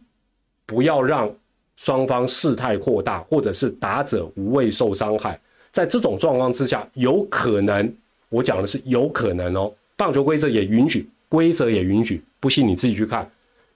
[0.67, 1.35] 不要让
[1.79, 5.41] 双方事态扩大，或者是打者无谓受伤害，
[5.73, 7.91] 在这种状况之下，有可能，
[8.29, 9.73] 我讲的是有可能哦。
[9.97, 13.27] 棒球规则也允许，规则也允许，不信你自己去看，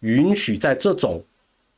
[0.00, 1.24] 允许在这种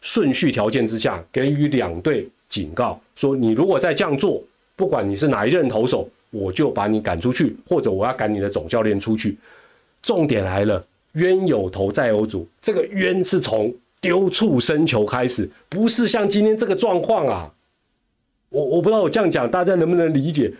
[0.00, 4.42] 顺序条件之下，给予两队警告，说你如果再这样做，
[4.74, 9.38] 不管你是哪一任投手，我就把你赶出去，或者我要赶你的总教练出去。
[10.02, 10.84] 重点来了。
[11.16, 17.52] 冤有头债有主，这个冤是从丢触身球开始，不是像今天这个状况啊。
[18.48, 20.52] 我我不知道我这样讲大家能不能理解？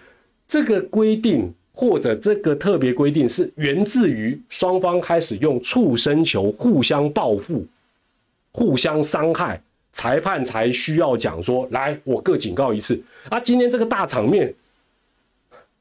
[0.48, 7.64] 这个规定或者这个特别规定是源自于双方开始用触身球互相报复、
[8.52, 9.60] 互相伤害，
[9.92, 13.00] 裁判才需要讲说：“来，我各警告一次。”
[13.30, 14.52] 啊，今天这个大场面。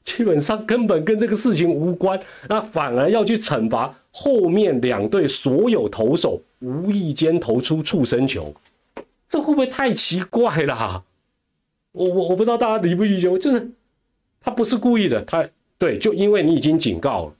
[0.03, 8.55] 基本上根本跟这个事情无关，那反而要去惩罚后面两队所有投手无意间投出触身球，
[9.27, 11.03] 这会不会太奇怪了？
[11.91, 13.69] 我我我不知道大家理不理解，就是
[14.39, 15.45] 他不是故意的，他
[15.77, 17.33] 对，就因为你已经警告了，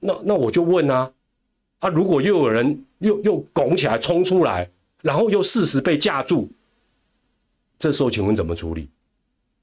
[0.00, 1.12] 那那我就问啊，
[1.80, 4.66] 啊，如果又有人又又拱起来冲出来，
[5.02, 6.48] 然后又事实被架住，
[7.78, 8.88] 这时候请问怎么处理？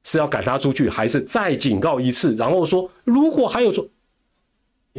[0.04, 2.36] 是要赶他出去，还是再警告一次？
[2.36, 3.84] 然后说，如果还有说，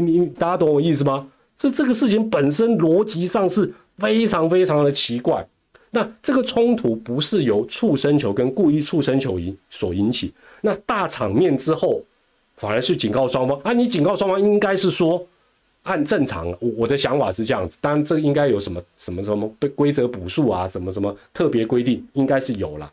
[0.01, 1.29] 你大家懂我意思吗？
[1.57, 5.47] 这这个事情本身逻辑上是非常非常的奇怪。
[5.91, 12.03] 那这个冲突不是由触身球跟故意触身球引所引起，那大场面之后，
[12.57, 13.73] 反而是警告双方啊！
[13.73, 15.27] 你警告双方应该是说，
[15.85, 17.79] 按正常，我我的想法是这样子。
[17.81, 22.93] 当然，这应该有什么什么什么规则补数啊，什么什么特别规定，应该是有了。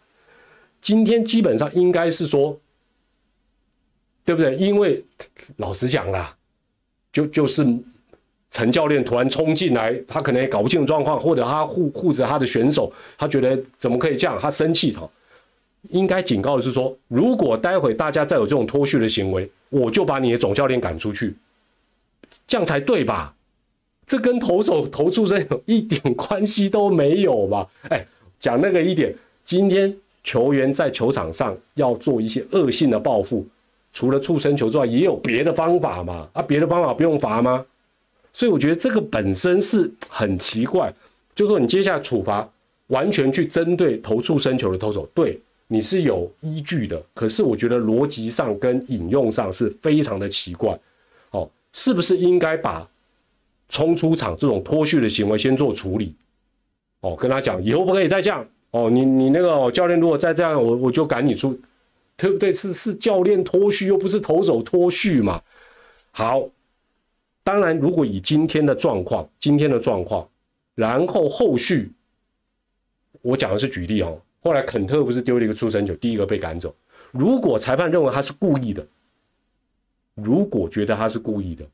[0.82, 2.58] 今天基本上应该是说，
[4.24, 4.56] 对不对？
[4.56, 5.03] 因为
[5.58, 6.35] 老实讲啦，
[7.16, 7.66] 就就是
[8.51, 14.38] 陈教练突然冲进来，他可能也搞不清楚状况，或者他护护着他的选手，他觉得怎么可以这样？
[14.38, 15.09] 他生气哈，
[15.91, 21.34] 应该警告的是说，如果待会大家再有这种脱序的行为，我就把你的总教练赶出去，
[22.45, 23.34] 这样才对吧？
[24.05, 27.66] 这跟投手投出生一点关系都没有吧？
[27.88, 28.05] 哎，
[28.41, 29.95] 讲那个一点，今天。
[30.28, 33.45] 球员在球场上要做一些恶性的报复，
[33.96, 36.28] 除了触身球之外，也有别的方法嘛？
[36.34, 37.66] 啊，别的方法不用罚吗？
[38.34, 40.93] 所以我觉得这个本身是很奇怪，
[41.34, 42.48] 就说你接下来处罚
[42.88, 50.78] 完全去针对投触身球的投手，对你是有依据的，可是我觉得逻辑上跟引用上是非常的奇怪。
[51.32, 52.86] 哦，是不是应该把
[53.70, 56.14] 冲出场这种脱序的行为先做处理？
[57.00, 58.46] 哦，跟他讲以后不可以再这样。
[58.72, 61.58] 哦，你你那个教练如果再这样，我我就赶你出，
[62.18, 62.53] 对不对？
[62.53, 65.41] 是是教练脱序，又不是投手脱序嘛。
[66.11, 66.49] 好，
[67.43, 70.28] 当然，如果以今天的状况，今天的状况，
[70.76, 71.91] 然后后续，
[73.22, 74.22] 我讲的是举例哦。
[74.41, 76.74] 后来肯特不是丢了一个出生球，第一个被赶走。
[77.11, 78.88] 如果裁判认为他是故意的，
[80.13, 81.66] 如果觉得他是故意的。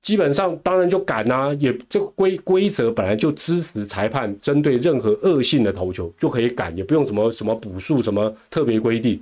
[0.00, 9.20] 基本上当然就赶呐，也这规规则本来就支持裁判针对任何恶性的投球就可以赶，也不用什么什么补数什么特别规定，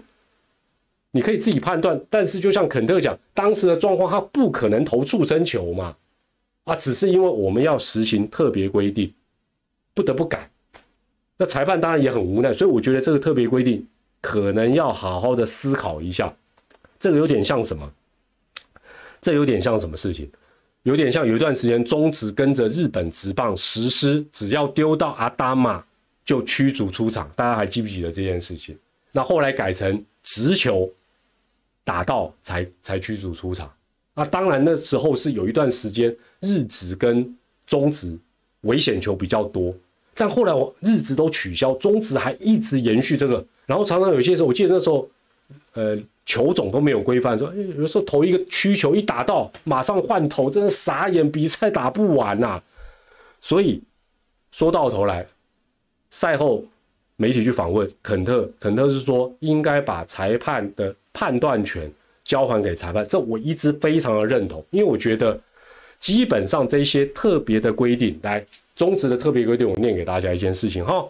[1.11, 2.01] 你可以自己判断。
[2.09, 5.97] 但是就像肯特讲，当时的状况他不可能投触身球嘛，
[6.65, 9.13] 啊，只是因为我们要实行特别规定，
[9.95, 10.49] 不得不改。
[11.39, 13.85] 那裁判当然也很无奈，所以我觉得这个特别规定
[14.21, 16.33] 可能要好好的思考一下。
[17.01, 17.93] 这个有点像什么？
[19.21, 20.31] 这有点像什么事情？
[20.87, 25.85] 有点像有一段时间，中职跟着日本职棒实施，只要丢到阿达玛
[26.25, 27.29] 就驱逐出场。
[27.35, 28.79] 大家还记不记得这件事情？
[29.11, 30.89] 那后来改成直球
[31.83, 33.69] 打到才才驱逐出场。
[34.15, 38.17] 那当然那时候是有一段时间日职跟中职
[38.61, 39.75] 危险球比较多，
[40.15, 43.45] 但后来我日职都取消，中职还一直延续这个。
[43.67, 45.11] 然后常常有些时候，我记得那时候，
[45.73, 45.99] 呃。
[46.27, 52.61] 球种都没有规范，说有时候投一个曲球一打到，马上换头，真的傻眼，比赛打不完呐。
[53.41, 53.81] 所以
[54.51, 55.25] 说到头来，
[56.11, 56.65] 赛后
[57.15, 61.89] 媒体去访问肯特，肯特是说应该把裁判的判断权
[62.25, 65.41] 交还给裁判，这我一直非常的认同，因为我觉得
[66.01, 71.07] 基本上这些特别的规定，来中职的特别规定，我念给大家一件事情哈，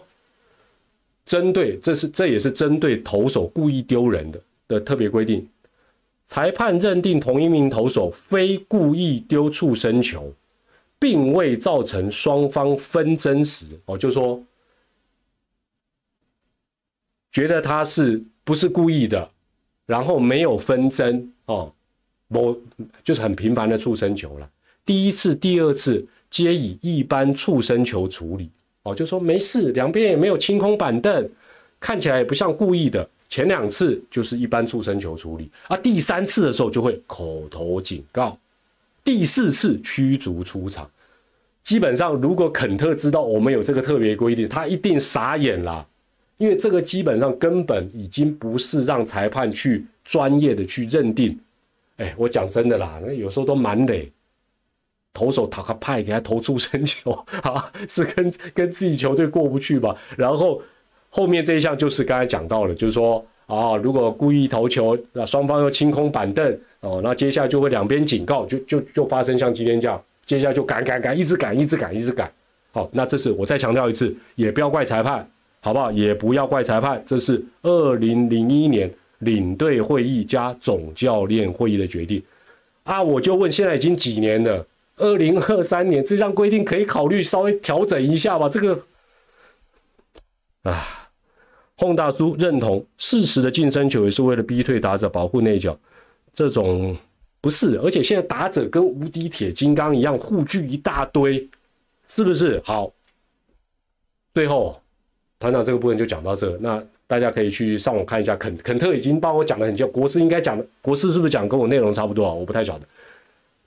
[1.25, 4.39] 针对这是这也是针对投手故意丢人的。
[4.67, 5.47] 的特别规定，
[6.25, 10.33] 裁判认定同一名投手非故意丢触身球，
[10.99, 14.43] 并未造成双方纷争时，哦，就说
[17.31, 19.29] 觉得他是不是故意的，
[19.85, 21.73] 然后没有纷争哦，
[22.27, 22.59] 我
[23.03, 24.49] 就是很频繁的触身球了。
[24.85, 28.49] 第一次、第二次皆以一般触身球处理，
[28.83, 31.29] 哦，就说没事，两边也没有清空板凳，
[31.79, 33.07] 看起来也不像故意的。
[33.29, 38.37] 前两次就是一般触身球处理，啊，第三次的时候就会口头警告，
[39.03, 40.89] 第四次驱逐出场。
[41.61, 45.85] 基本上，如果肯特知道我们有这个特别规定，他一定傻眼啦，
[46.37, 51.37] 因为这个基本上根本已经不是让裁判去专业的去认定。
[51.97, 54.09] 哎，我讲真的啦，那有时候都蛮累，
[55.13, 57.11] 投手塔克派给他投出身球
[57.43, 60.61] 啊，是跟跟自己球队过不去吧，然后。
[61.09, 72.31] 后面这一项就是刚才讲到了，就是说，啊，如果故意投球，那双方又清空板凳哦，那接下来就会两边警告，就就就发生像今天这样，接下来就赶赶赶，一直赶，一直赶，一直赶。
[72.71, 75.27] 好，那这是我再强调一次，也不要怪裁判，
[75.61, 75.91] 好不好？
[75.91, 82.21] 也不要怪裁判，这是二零零一年领队会议加总教练会议的决定
[82.83, 83.01] 啊！
[83.01, 84.65] 我就问，现在已经几年了？
[84.97, 88.47] 二零二三年这项规定可以考虑稍微调整一下吧？
[88.47, 88.79] 这个
[90.63, 91.09] 啊，
[91.75, 95.77] 洪大叔认同，适时的近身球也是为了逼退打者，保护内角。
[96.33, 96.95] 这种
[97.41, 101.47] 不是，而且现在打者跟无敌铁金刚一样，护具一大堆，
[102.07, 102.61] 是不是？
[102.63, 102.91] 好，
[104.33, 104.79] 最后
[105.39, 112.33] 团长这个部分就讲到这，那大家可以去上网看一下，肯肯特已经帮我讲的很清，国师应该讲的，国师是不是讲跟我内容差不多啊？
[112.33, 112.85] 我不太晓得，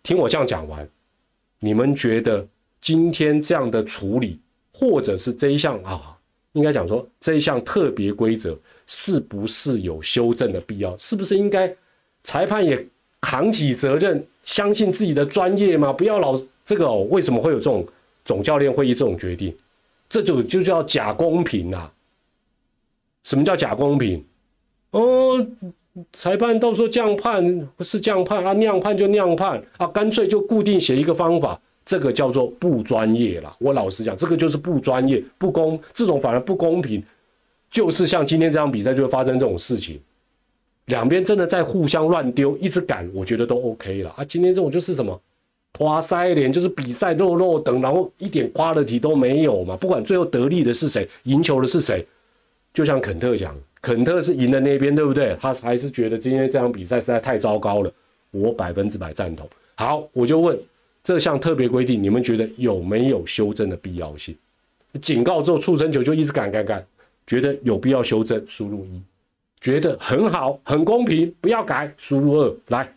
[0.03, 0.87] 听我这样讲完。
[1.59, 2.47] 你们觉得
[2.81, 4.39] 今天这样的处理，
[4.73, 6.17] 或者是这一项啊，
[6.53, 10.97] 应该讲说这一项特别规则是不是有修正的必要？
[10.99, 11.73] 是不是应该
[12.25, 12.85] 裁判也
[13.21, 15.93] 扛起责任，相信自己的专业吗？
[15.93, 17.87] 不要老这个哦，为什么会有这种
[18.25, 19.57] 总教练会议这种决定？
[20.09, 21.89] 这就就叫假公平呐！
[23.23, 24.25] 什么叫假公平？
[24.91, 25.47] 哦，
[26.13, 31.61] 裁判到时候这样判是这样判啊，那样判就那样判啊，干脆就固定写一个方法，
[31.91, 33.53] 这个叫做不专业了。
[33.59, 37.03] 我老实讲，这个就是不专业、不公，这种反而不公平。
[37.69, 40.01] 就是像今天这场比赛就会发生这种事情，
[40.85, 44.25] 两边真的在互相乱丢，一直赶，我觉得都 OK 了啊。
[44.25, 45.21] 今天这种就是什么，
[45.77, 49.77] 花塞脸，就是比赛肉肉等，然后一点瓜的题都没有嘛。
[49.77, 52.07] 不管最后得利的是谁，赢球的是谁，
[52.73, 53.53] 就像肯特讲。
[53.83, 55.37] 肯特是赢的那边，对不对？
[55.41, 57.93] 他还是觉得今天这场比赛实在太糟糕了，
[58.31, 59.49] 我百分之百赞同。
[59.75, 60.57] 好，我就问
[61.03, 64.37] 这项特别规定，你们觉得有没有修正的必要性？
[65.01, 66.87] 警告之后，畜生球就一直赶赶赶，
[67.27, 69.01] 觉得有必要修正，输入一；
[69.61, 72.57] 觉得很好，很公平，不要改，输入二。
[72.69, 72.95] 来，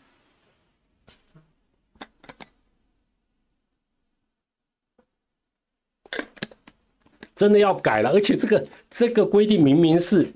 [7.36, 10.28] 真的要改了，而且这个这个规定明明是。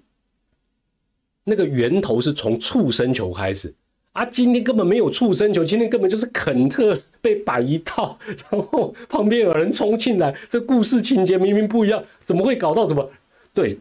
[1.49, 3.73] 那个源头是从畜生球开始
[4.17, 4.25] 啊！
[4.25, 8.17] 今天根本没有畜生球，今天根本就是肯特被摆一套，
[8.49, 13.07] 然后旁边有人冲进来，这故事情节明明不一样，怎么会搞到什么？
[13.53, 13.77] 对，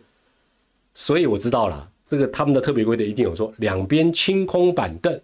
[0.95, 5.18] 所以我知道了，这个他们的特别规定一定有说两边清空板凳，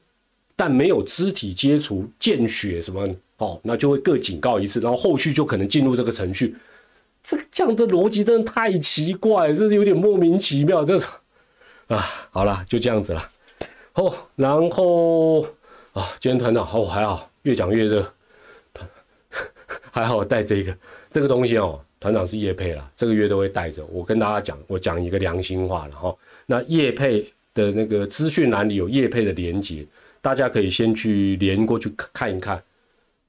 [0.57, 3.07] 但没有肢体接触、见血什么
[3.37, 6.57] 哦，那就会各警告一次，然后后续就可能进入这个程序。
[7.23, 10.99] 这个这样的逻辑真的太奇怪，这是有点莫名其妙，这。
[11.89, 13.29] 啊，好了，就这样子了。
[13.95, 15.43] 哦，然后
[15.93, 18.13] 啊，今天团长哦还好，越讲越热。
[19.91, 20.75] 还好我带这个
[21.11, 23.85] 这个东西哦，团长是叶配了，这个月都会带着。
[23.87, 26.15] 我跟大家讲，我讲一个良心话了哈。
[26.47, 27.21] 那叶配
[27.53, 29.87] 的那个资讯栏里有叶配的连接，
[30.23, 32.63] 大家可以先去连过去看一看。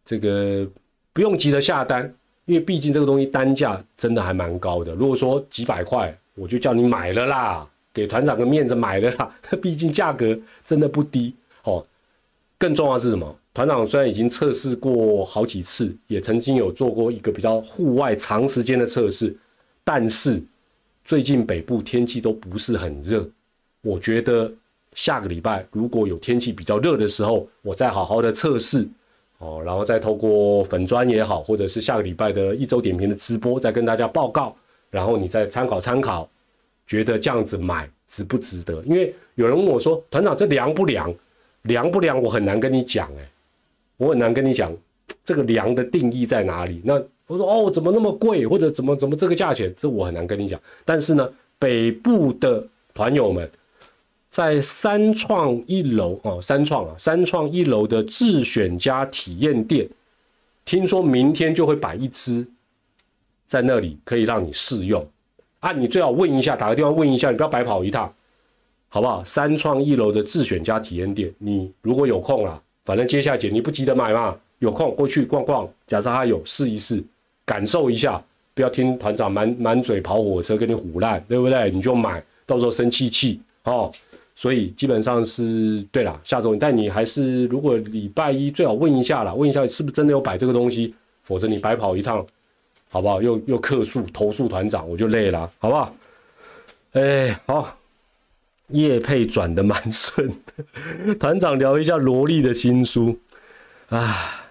[0.05, 0.66] 这个
[1.11, 2.14] 不用急着下单，
[2.45, 4.93] 因为毕竟这个东西单价真的还蛮高的。
[4.95, 7.68] 如果说几百块，我就叫你买了啦。
[7.93, 11.85] 给团长个面子买的啦， 毕竟价格真的不低哦。
[12.57, 13.35] 更重要是什么？
[13.53, 19.35] 团长虽然已经测试过好几次，也曾经有做过一个比较户外长时间的测试，
[19.83, 20.41] 但是
[21.05, 23.29] 最近北部天气都不是很热。
[23.81, 24.51] 我觉得
[24.95, 28.87] 下个礼拜如果有天气比较热的时候，我再好好的测试
[29.37, 34.55] 哦，然后再透过粉砖也好，或者是下个礼拜的一周点评的直播，再跟大家报告，
[34.89, 36.27] 然后你再参考参考。
[36.86, 38.84] 觉得这样子买值不值得？
[38.84, 41.13] 因为有人问我说：“团长，这凉不凉？
[41.63, 43.29] 凉不凉？”我很难跟你讲，哎，
[43.97, 44.75] 我很难跟你讲
[45.23, 46.81] 这个凉的定义在哪里。
[46.84, 46.95] 那
[47.27, 48.45] 我说：“哦，怎么那么贵？
[48.45, 50.59] 或者怎么怎么这个价钱？”这我很难跟你讲。
[50.84, 51.27] 但是呢，
[51.57, 53.49] 北部的团友们
[54.29, 59.88] 在三创一楼哦，三创啊，三创一楼的智选家体验店，
[60.65, 62.45] 听说明天就会摆一支
[63.47, 65.07] 在那里，可以让你试用。
[65.64, 68.14] 啊，你最好问一下，打个电话问一下，你不要白跑一趟，
[68.89, 69.24] 好不好？
[69.24, 77.01] 三创一楼的自选加体验店，你如果有空啦，反正接下来姐你不急着买嘛，有空过去逛逛，假设他有试一试，
[77.45, 78.22] 感受一下，
[78.53, 81.72] 不要听团长满满嘴跑火车跟你胡烂，对不对？
[81.72, 83.89] 你就买，到时候生气气哦。
[84.36, 90.93] 所以基本上是对了，下周但你还是如果礼拜一最好问一下啦，问一下是不是真的有摆这个东西，
[91.24, 92.26] 否则你白跑一趟。
[92.93, 93.19] 好不好？
[93.23, 95.95] 又又客诉投诉团长，我就累了，好不好？
[96.91, 97.75] 哎，好，
[98.67, 101.15] 叶佩转的蛮顺的。
[101.15, 103.17] 团长聊一下萝莉的新书
[103.89, 104.45] 啊，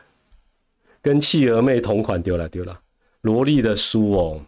[1.01, 2.81] 跟企鹅妹同款，丢了丢了。
[3.21, 4.41] 萝莉的书哦，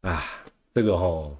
[0.00, 0.24] 啊，
[0.72, 1.36] 这个哦，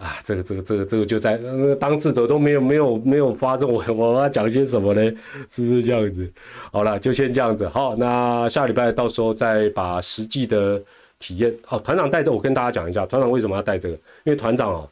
[0.00, 5.02] 啊，这个这个这个这个就在那个当事者都没有没有没有发生，我 我要讲些什么呢？
[5.50, 6.32] 是不是这样子？
[6.72, 7.68] 好了，就先这样子。
[7.68, 10.80] 好，那下礼拜到时候再把实际的
[11.18, 11.54] 体验。
[11.68, 13.94] 哦，团长带着我跟大家讲一下，团长为什么要带这个？
[14.24, 14.88] 因为团长啊，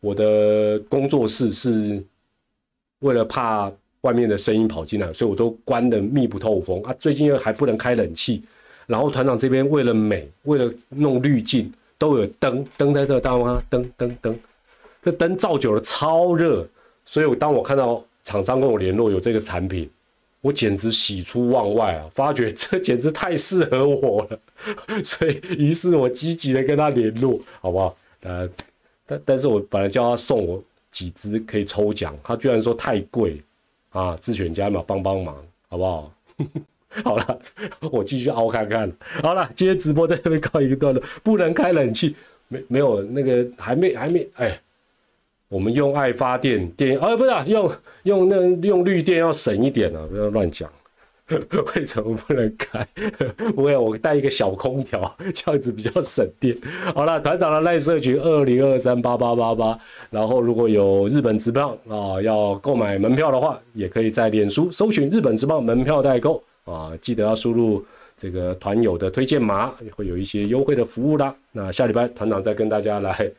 [0.00, 2.04] 我的工作室是
[2.98, 3.72] 为了怕
[4.02, 6.92] 外面的声音跑进来，所以我都关的密不透风啊。
[6.98, 8.44] 最近又还不能开冷气，
[8.86, 11.72] 然后团长这边为了美，为了弄滤镜。
[11.98, 13.62] 都有灯，灯在这，大吗？
[13.68, 14.38] 灯灯灯，
[15.02, 16.66] 这灯照久了超热，
[17.04, 19.88] 所以我当我看到厂商跟我联络有这个产品，
[20.40, 22.06] 我简直喜出望外啊！
[22.12, 24.38] 发觉 这简直太适合我了，
[25.04, 27.96] 所以于是我积极的跟他联络，好不好？
[28.22, 28.48] 呃，
[29.06, 33.42] 但但是我本来叫他送我几只可以抽奖，他居然说太贵
[33.90, 34.16] 啊！
[34.20, 35.36] 自选家嘛，帮帮忙，
[35.68, 36.12] 好不好？
[37.02, 37.38] 好了，
[37.90, 38.92] 我继续熬看看。
[39.22, 42.14] 好了，今天直播在这边告一个段落，不能开冷气，
[42.48, 44.60] 没没有那个还没还没哎，
[45.48, 47.72] 我们用爱发电电哦不是用
[48.04, 50.70] 用那用绿电要省一点啊，不要乱讲。
[51.74, 52.86] 为什么不能开？
[53.56, 56.54] 不会，我带一个小空调，这样子比较省电。
[56.94, 59.78] 好了，团长的赖社群二零二三八八八八，
[60.10, 66.44] 然后如果有日本直棒啊要购买门票的话，也可以在脸书搜寻日本直棒门票代购。
[66.64, 67.84] 啊，记得要输入
[68.16, 71.34] 这个团友的推荐码，会有一些优惠的服务啦。
[71.52, 73.30] 那下礼拜团长再跟大家来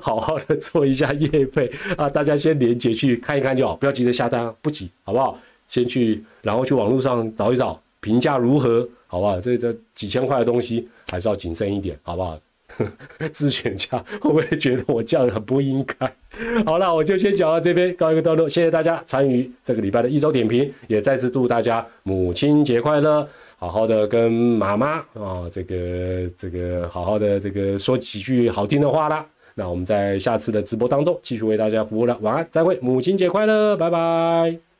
[0.00, 5.38] 好好的做一下业配啊，大家先连接去看一看就好，不要急着下单，不急，好不好？
[5.68, 9.40] 先去，然后去网络上找一找评价如何，好不好？
[9.40, 12.38] 这这几千块的东西还是要谨慎一点，好不好？
[13.32, 16.12] 自选价会不会觉得我这样很不应该？
[16.64, 18.48] 好了，我就先讲到这边，告一个段落。
[18.48, 23.26] 谢谢大家参与这个礼拜的一周点评，也再次祝大家母亲节快乐！
[23.58, 29.24] 好好的跟妈妈啊，这个这个好好的这个说几句好听的话啦。
[29.54, 32.18] 那我们在下次的直播当中继续为大家服务了。
[32.22, 34.71] 晚安，再会，母亲节快乐，拜拜。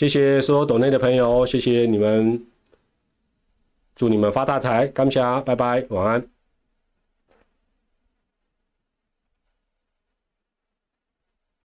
[0.00, 2.42] 谢谢所有岛内的朋友，谢谢你们，
[3.94, 6.39] 祝你们发大财，感谢，拜拜，晚安。